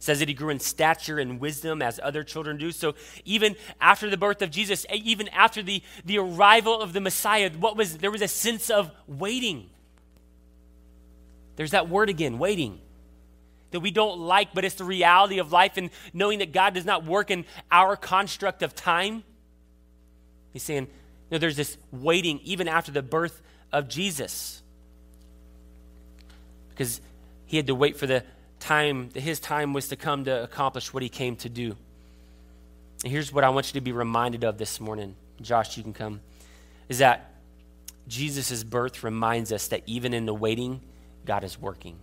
Says 0.00 0.18
that 0.18 0.28
he 0.28 0.34
grew 0.34 0.48
in 0.48 0.58
stature 0.58 1.18
and 1.18 1.38
wisdom 1.38 1.82
as 1.82 2.00
other 2.02 2.24
children 2.24 2.56
do. 2.56 2.72
So 2.72 2.94
even 3.26 3.54
after 3.80 4.08
the 4.08 4.16
birth 4.16 4.40
of 4.40 4.50
Jesus, 4.50 4.86
eh, 4.88 4.98
even 5.04 5.28
after 5.28 5.62
the, 5.62 5.82
the 6.04 6.18
arrival 6.18 6.80
of 6.80 6.94
the 6.94 7.00
Messiah, 7.00 7.50
what 7.50 7.76
was 7.76 7.98
there 7.98 8.10
was 8.10 8.22
a 8.22 8.28
sense 8.28 8.70
of 8.70 8.90
waiting. 9.06 9.68
There's 11.56 11.72
that 11.72 11.90
word 11.90 12.08
again, 12.08 12.38
waiting. 12.38 12.80
That 13.72 13.80
we 13.80 13.90
don't 13.90 14.18
like, 14.18 14.54
but 14.54 14.64
it's 14.64 14.74
the 14.76 14.84
reality 14.84 15.38
of 15.38 15.52
life 15.52 15.76
and 15.76 15.90
knowing 16.12 16.40
that 16.40 16.50
God 16.50 16.74
does 16.74 16.86
not 16.86 17.04
work 17.04 17.30
in 17.30 17.44
our 17.70 17.94
construct 17.94 18.62
of 18.62 18.74
time. 18.74 19.22
He's 20.52 20.62
saying, 20.62 20.88
no, 21.30 21.38
there's 21.38 21.56
this 21.56 21.76
waiting 21.92 22.40
even 22.42 22.66
after 22.66 22.90
the 22.90 23.02
birth 23.02 23.42
of 23.70 23.86
Jesus. 23.86 24.62
Because 26.70 27.02
he 27.44 27.58
had 27.58 27.66
to 27.66 27.74
wait 27.74 27.98
for 27.98 28.06
the 28.06 28.24
time, 28.60 29.10
his 29.14 29.40
time 29.40 29.72
was 29.72 29.88
to 29.88 29.96
come 29.96 30.24
to 30.24 30.42
accomplish 30.42 30.92
what 30.94 31.02
he 31.02 31.08
came 31.08 31.36
to 31.36 31.48
do. 31.48 31.76
And 33.02 33.12
here's 33.12 33.32
what 33.32 33.42
I 33.42 33.48
want 33.48 33.68
you 33.68 33.80
to 33.80 33.84
be 33.84 33.92
reminded 33.92 34.44
of 34.44 34.58
this 34.58 34.78
morning. 34.80 35.16
Josh, 35.40 35.76
you 35.76 35.82
can 35.82 35.92
come. 35.92 36.20
Is 36.88 36.98
that 36.98 37.32
Jesus' 38.06 38.62
birth 38.62 39.02
reminds 39.02 39.52
us 39.52 39.68
that 39.68 39.82
even 39.86 40.12
in 40.12 40.26
the 40.26 40.34
waiting, 40.34 40.80
God 41.24 41.44
is 41.44 41.58
working 41.58 41.96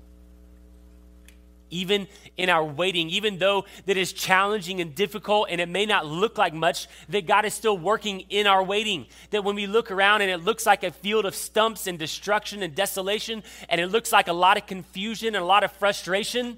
even 1.69 2.07
in 2.37 2.49
our 2.49 2.63
waiting, 2.63 3.09
even 3.09 3.37
though 3.37 3.65
that 3.85 3.97
is 3.97 4.13
challenging 4.13 4.81
and 4.81 4.95
difficult 4.95 5.47
and 5.49 5.59
it 5.59 5.69
may 5.69 5.85
not 5.85 6.05
look 6.05 6.37
like 6.37 6.53
much, 6.53 6.87
that 7.09 7.27
God 7.27 7.45
is 7.45 7.53
still 7.53 7.77
working 7.77 8.21
in 8.29 8.47
our 8.47 8.63
waiting. 8.63 9.07
That 9.31 9.43
when 9.43 9.55
we 9.55 9.67
look 9.67 9.91
around 9.91 10.21
and 10.21 10.31
it 10.31 10.37
looks 10.37 10.65
like 10.65 10.83
a 10.83 10.91
field 10.91 11.25
of 11.25 11.35
stumps 11.35 11.87
and 11.87 11.97
destruction 11.97 12.63
and 12.63 12.75
desolation, 12.75 13.43
and 13.69 13.81
it 13.81 13.87
looks 13.87 14.11
like 14.11 14.27
a 14.27 14.33
lot 14.33 14.57
of 14.57 14.65
confusion 14.65 15.35
and 15.35 15.43
a 15.43 15.45
lot 15.45 15.63
of 15.63 15.71
frustration, 15.73 16.57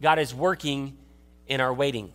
God 0.00 0.18
is 0.18 0.34
working 0.34 0.96
in 1.46 1.60
our 1.60 1.72
waiting. 1.72 2.12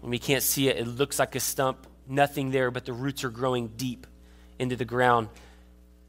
When 0.00 0.10
we 0.10 0.18
can't 0.18 0.42
see 0.42 0.68
it, 0.68 0.78
it 0.78 0.86
looks 0.86 1.18
like 1.18 1.34
a 1.34 1.40
stump, 1.40 1.86
nothing 2.08 2.50
there, 2.50 2.70
but 2.70 2.86
the 2.86 2.92
roots 2.92 3.22
are 3.22 3.30
growing 3.30 3.68
deep 3.68 4.06
into 4.58 4.76
the 4.76 4.84
ground. 4.84 5.28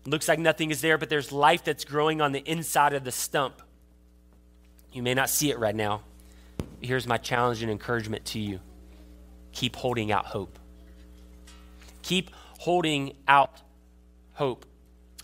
Looks 0.06 0.28
like 0.28 0.40
nothing 0.40 0.72
is 0.72 0.82
there, 0.82 0.98
but 0.98 1.10
there's 1.10 1.32
life 1.32 1.64
that's 1.64 1.86
growing 1.86 2.22
on 2.22 2.32
the 2.32 2.40
inside 2.40 2.94
of 2.94 3.04
the 3.04 3.12
stump. 3.12 3.62
You 4.92 5.04
may 5.04 5.14
not 5.14 5.30
see 5.30 5.52
it 5.52 5.60
right 5.60 5.76
now. 5.76 6.02
Here's 6.82 7.06
my 7.06 7.18
challenge 7.18 7.62
and 7.62 7.72
encouragement 7.72 8.26
to 8.26 8.40
you 8.40 8.60
keep 9.52 9.76
holding 9.76 10.12
out 10.12 10.26
hope. 10.26 10.58
Keep 12.02 12.32
holding 12.58 13.16
out 13.28 13.62
hope. 14.34 14.66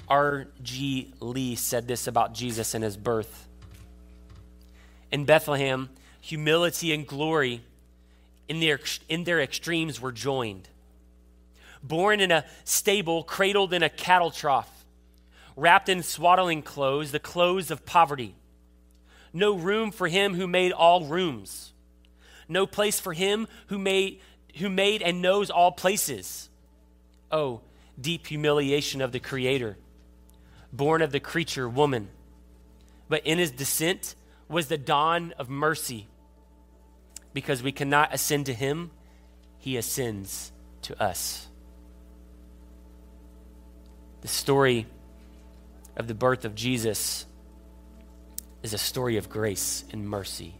R.G. 0.07 1.13
Lee 1.19 1.55
said 1.55 1.87
this 1.87 2.07
about 2.07 2.33
Jesus 2.33 2.73
and 2.73 2.83
his 2.83 2.95
birth. 2.95 3.47
In 5.11 5.25
Bethlehem, 5.25 5.89
humility 6.21 6.93
and 6.93 7.05
glory 7.05 7.61
in 8.47 8.59
their, 8.59 8.79
in 9.09 9.23
their 9.23 9.41
extremes 9.41 9.99
were 9.99 10.11
joined 10.11 10.69
born 11.83 12.19
in 12.19 12.31
a 12.31 12.45
stable, 12.63 13.23
cradled 13.23 13.73
in 13.73 13.83
a 13.83 13.89
cattle 13.89 14.31
trough, 14.31 14.85
wrapped 15.55 15.89
in 15.89 16.03
swaddling 16.03 16.61
clothes, 16.61 17.11
the 17.11 17.19
clothes 17.19 17.71
of 17.71 17.85
poverty. 17.85 18.35
No 19.33 19.55
room 19.55 19.91
for 19.91 20.07
him 20.07 20.33
who 20.33 20.47
made 20.47 20.71
all 20.71 21.05
rooms. 21.05 21.73
No 22.47 22.65
place 22.65 22.99
for 22.99 23.13
him 23.13 23.47
who 23.67 23.77
made, 23.77 24.21
who 24.57 24.69
made 24.69 25.01
and 25.01 25.21
knows 25.21 25.49
all 25.49 25.71
places. 25.71 26.49
Oh, 27.31 27.61
deep 27.99 28.27
humiliation 28.27 29.01
of 29.01 29.11
the 29.11 29.19
Creator, 29.19 29.77
born 30.71 31.01
of 31.01 31.11
the 31.11 31.19
creature, 31.19 31.67
woman. 31.67 32.09
But 33.09 33.25
in 33.25 33.37
his 33.37 33.51
descent 33.51 34.15
was 34.47 34.67
the 34.67 34.77
dawn 34.77 35.33
of 35.37 35.49
mercy. 35.49 36.07
Because 37.33 37.61
we 37.61 37.71
cannot 37.71 38.13
ascend 38.13 38.45
to 38.47 38.53
him, 38.53 38.91
he 39.57 39.77
ascends 39.77 40.51
to 40.83 41.01
us. 41.01 41.46
The 44.27 44.33
story 44.33 44.87
of 45.95 46.09
the 46.09 46.13
birth 46.13 46.43
of 46.43 46.53
Jesus 46.53 47.25
is 48.61 48.73
a 48.73 48.77
story 48.77 49.15
of 49.15 49.29
grace 49.29 49.85
and 49.93 50.05
mercy. 50.05 50.53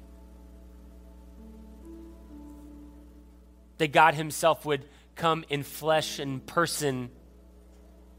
That 3.77 3.91
God 3.91 4.13
Himself 4.13 4.65
would 4.65 4.85
come 5.17 5.43
in 5.49 5.63
flesh 5.63 6.17
and 6.17 6.45
person, 6.45 7.09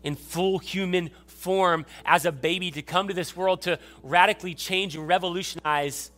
in 0.03 0.17
full 0.17 0.59
human 0.59 1.09
form, 1.25 1.87
as 2.05 2.27
a 2.27 2.31
baby, 2.31 2.71
to 2.73 2.83
come 2.83 3.09
to 3.09 3.15
this 3.15 3.35
world 3.35 3.63
to 3.63 3.79
radically 4.03 4.55
change 4.55 4.97
and 4.97 5.09
revolutionize 5.09 6.11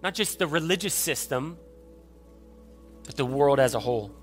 not 0.00 0.14
just 0.14 0.38
the 0.38 0.46
religious 0.46 0.94
system, 0.94 1.58
but 3.02 3.16
the 3.16 3.26
world 3.26 3.58
as 3.58 3.74
a 3.74 3.80
whole. 3.80 4.14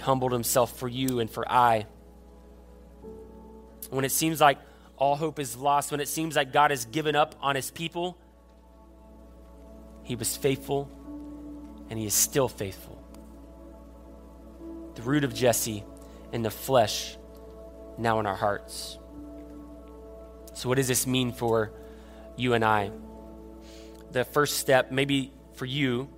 Humbled 0.00 0.32
himself 0.32 0.78
for 0.78 0.88
you 0.88 1.20
and 1.20 1.30
for 1.30 1.50
I. 1.50 1.86
When 3.90 4.04
it 4.04 4.12
seems 4.12 4.40
like 4.40 4.58
all 4.96 5.16
hope 5.16 5.38
is 5.38 5.56
lost, 5.56 5.90
when 5.90 6.00
it 6.00 6.08
seems 6.08 6.36
like 6.36 6.52
God 6.52 6.70
has 6.70 6.84
given 6.84 7.16
up 7.16 7.34
on 7.40 7.56
his 7.56 7.70
people, 7.70 8.16
he 10.02 10.14
was 10.14 10.36
faithful 10.36 10.90
and 11.88 11.98
he 11.98 12.06
is 12.06 12.14
still 12.14 12.48
faithful. 12.48 12.96
The 14.94 15.02
root 15.02 15.24
of 15.24 15.34
Jesse 15.34 15.84
in 16.32 16.42
the 16.42 16.50
flesh, 16.50 17.16
now 17.98 18.20
in 18.20 18.26
our 18.26 18.36
hearts. 18.36 18.98
So, 20.54 20.68
what 20.68 20.76
does 20.76 20.88
this 20.88 21.06
mean 21.06 21.32
for 21.32 21.72
you 22.36 22.54
and 22.54 22.64
I? 22.64 22.90
The 24.12 24.24
first 24.24 24.58
step, 24.58 24.90
maybe 24.90 25.32
for 25.54 25.64
you, 25.64 26.08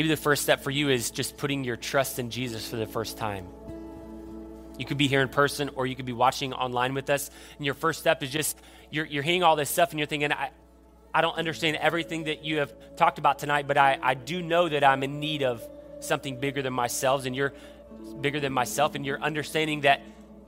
Maybe 0.00 0.08
the 0.08 0.16
first 0.16 0.42
step 0.42 0.62
for 0.62 0.70
you 0.70 0.88
is 0.88 1.10
just 1.10 1.36
putting 1.36 1.62
your 1.62 1.76
trust 1.76 2.18
in 2.18 2.30
Jesus 2.30 2.66
for 2.66 2.76
the 2.76 2.86
first 2.86 3.18
time. 3.18 3.46
You 4.78 4.86
could 4.86 4.96
be 4.96 5.08
here 5.08 5.20
in 5.20 5.28
person 5.28 5.68
or 5.74 5.86
you 5.86 5.94
could 5.94 6.06
be 6.06 6.14
watching 6.14 6.54
online 6.54 6.94
with 6.94 7.10
us. 7.10 7.30
And 7.58 7.66
your 7.66 7.74
first 7.74 8.00
step 8.00 8.22
is 8.22 8.30
just 8.30 8.58
you're, 8.90 9.04
you're 9.04 9.22
hearing 9.22 9.42
all 9.42 9.56
this 9.56 9.68
stuff 9.68 9.90
and 9.90 9.98
you're 9.98 10.06
thinking, 10.06 10.32
I, 10.32 10.52
I 11.12 11.20
don't 11.20 11.36
understand 11.36 11.76
everything 11.76 12.24
that 12.24 12.42
you 12.46 12.60
have 12.60 12.72
talked 12.96 13.18
about 13.18 13.40
tonight, 13.40 13.68
but 13.68 13.76
I, 13.76 13.98
I 14.00 14.14
do 14.14 14.40
know 14.40 14.70
that 14.70 14.84
I'm 14.84 15.02
in 15.02 15.20
need 15.20 15.42
of 15.42 15.62
something 15.98 16.40
bigger 16.40 16.62
than 16.62 16.72
myself, 16.72 17.26
and 17.26 17.36
you're 17.36 17.52
bigger 18.22 18.40
than 18.40 18.54
myself, 18.54 18.94
and 18.94 19.04
you're 19.04 19.20
understanding 19.20 19.82
that 19.82 20.00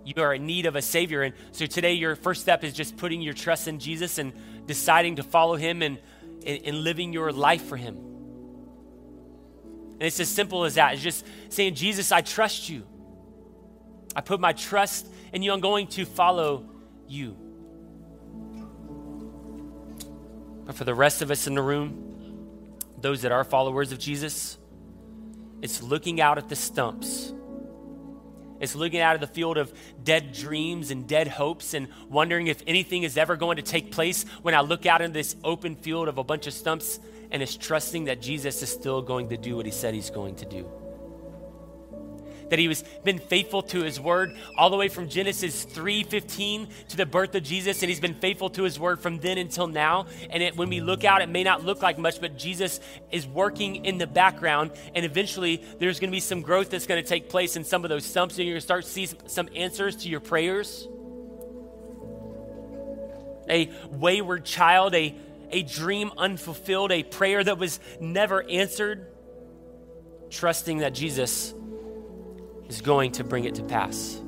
you 0.02 0.22
are 0.22 0.32
in 0.32 0.46
need 0.46 0.64
of 0.64 0.76
a 0.76 0.82
Savior. 0.82 1.20
And 1.20 1.34
so 1.50 1.66
today, 1.66 1.92
your 1.92 2.16
first 2.16 2.40
step 2.40 2.64
is 2.64 2.72
just 2.72 2.96
putting 2.96 3.20
your 3.20 3.34
trust 3.34 3.68
in 3.68 3.80
Jesus 3.80 4.16
and 4.16 4.32
deciding 4.64 5.16
to 5.16 5.22
follow 5.22 5.56
Him 5.56 5.82
and, 5.82 5.98
and, 6.46 6.62
and 6.64 6.84
living 6.84 7.12
your 7.12 7.32
life 7.32 7.66
for 7.66 7.76
Him. 7.76 8.11
And 9.92 10.02
it's 10.02 10.20
as 10.20 10.28
simple 10.28 10.64
as 10.64 10.74
that. 10.74 10.94
It's 10.94 11.02
just 11.02 11.24
saying, 11.48 11.74
Jesus, 11.74 12.12
I 12.12 12.20
trust 12.20 12.68
you. 12.68 12.86
I 14.14 14.20
put 14.20 14.40
my 14.40 14.52
trust 14.52 15.06
in 15.32 15.42
you. 15.42 15.52
I'm 15.52 15.60
going 15.60 15.86
to 15.88 16.04
follow 16.04 16.66
you. 17.06 17.36
But 20.64 20.74
for 20.74 20.84
the 20.84 20.94
rest 20.94 21.22
of 21.22 21.30
us 21.30 21.46
in 21.46 21.54
the 21.54 21.62
room, 21.62 22.76
those 22.98 23.22
that 23.22 23.32
are 23.32 23.44
followers 23.44 23.92
of 23.92 23.98
Jesus, 23.98 24.58
it's 25.60 25.82
looking 25.82 26.20
out 26.20 26.38
at 26.38 26.48
the 26.48 26.56
stumps. 26.56 27.32
It's 28.62 28.76
looking 28.76 29.00
out 29.00 29.16
of 29.16 29.20
the 29.20 29.26
field 29.26 29.58
of 29.58 29.72
dead 30.04 30.32
dreams 30.32 30.92
and 30.92 31.06
dead 31.06 31.26
hopes 31.26 31.74
and 31.74 31.88
wondering 32.08 32.46
if 32.46 32.62
anything 32.66 33.02
is 33.02 33.18
ever 33.18 33.34
going 33.34 33.56
to 33.56 33.62
take 33.62 33.90
place 33.90 34.24
when 34.42 34.54
I 34.54 34.60
look 34.60 34.86
out 34.86 35.02
in 35.02 35.12
this 35.12 35.34
open 35.42 35.74
field 35.74 36.06
of 36.06 36.16
a 36.16 36.22
bunch 36.22 36.46
of 36.46 36.54
stumps 36.54 37.00
and 37.32 37.42
is 37.42 37.56
trusting 37.56 38.04
that 38.04 38.22
Jesus 38.22 38.62
is 38.62 38.70
still 38.70 39.02
going 39.02 39.28
to 39.30 39.36
do 39.36 39.56
what 39.56 39.66
he 39.66 39.72
said 39.72 39.94
he's 39.94 40.10
going 40.10 40.36
to 40.36 40.44
do. 40.44 40.70
That 42.52 42.58
he 42.58 42.68
was 42.68 42.84
been 43.02 43.18
faithful 43.18 43.62
to 43.62 43.82
his 43.82 43.98
word 43.98 44.36
all 44.58 44.68
the 44.68 44.76
way 44.76 44.88
from 44.88 45.08
Genesis 45.08 45.64
3:15 45.64 46.68
to 46.88 46.98
the 46.98 47.06
birth 47.06 47.34
of 47.34 47.42
Jesus, 47.42 47.82
and 47.82 47.88
he's 47.88 47.98
been 47.98 48.12
faithful 48.12 48.50
to 48.50 48.64
his 48.64 48.78
word 48.78 49.00
from 49.00 49.20
then 49.20 49.38
until 49.38 49.66
now. 49.66 50.04
And 50.28 50.42
it, 50.42 50.54
when 50.54 50.68
we 50.68 50.82
look 50.82 51.02
out, 51.02 51.22
it 51.22 51.30
may 51.30 51.44
not 51.44 51.64
look 51.64 51.80
like 51.80 51.96
much, 51.96 52.20
but 52.20 52.36
Jesus 52.36 52.80
is 53.10 53.26
working 53.26 53.86
in 53.86 53.96
the 53.96 54.06
background, 54.06 54.72
and 54.94 55.02
eventually 55.06 55.64
there's 55.78 55.98
going 55.98 56.10
to 56.10 56.14
be 56.14 56.20
some 56.20 56.42
growth 56.42 56.68
that's 56.68 56.86
going 56.86 57.02
to 57.02 57.08
take 57.08 57.30
place 57.30 57.56
in 57.56 57.64
some 57.64 57.84
of 57.84 57.88
those 57.88 58.04
stumps, 58.04 58.36
and 58.36 58.46
you're 58.46 58.52
going 58.52 58.60
to 58.60 58.66
start 58.66 58.84
to 58.84 58.90
see 58.90 59.08
some 59.24 59.48
answers 59.56 59.96
to 59.96 60.10
your 60.10 60.20
prayers. 60.20 60.86
A 63.48 63.70
wayward 63.92 64.44
child, 64.44 64.94
a 64.94 65.14
a 65.52 65.62
dream 65.62 66.12
unfulfilled, 66.18 66.92
a 66.92 67.02
prayer 67.02 67.42
that 67.42 67.56
was 67.56 67.80
never 67.98 68.42
answered, 68.42 69.06
trusting 70.28 70.80
that 70.80 70.92
Jesus 70.92 71.54
is 72.72 72.80
going 72.80 73.12
to 73.12 73.22
bring 73.22 73.44
it 73.44 73.54
to 73.54 73.62
pass. 73.62 74.18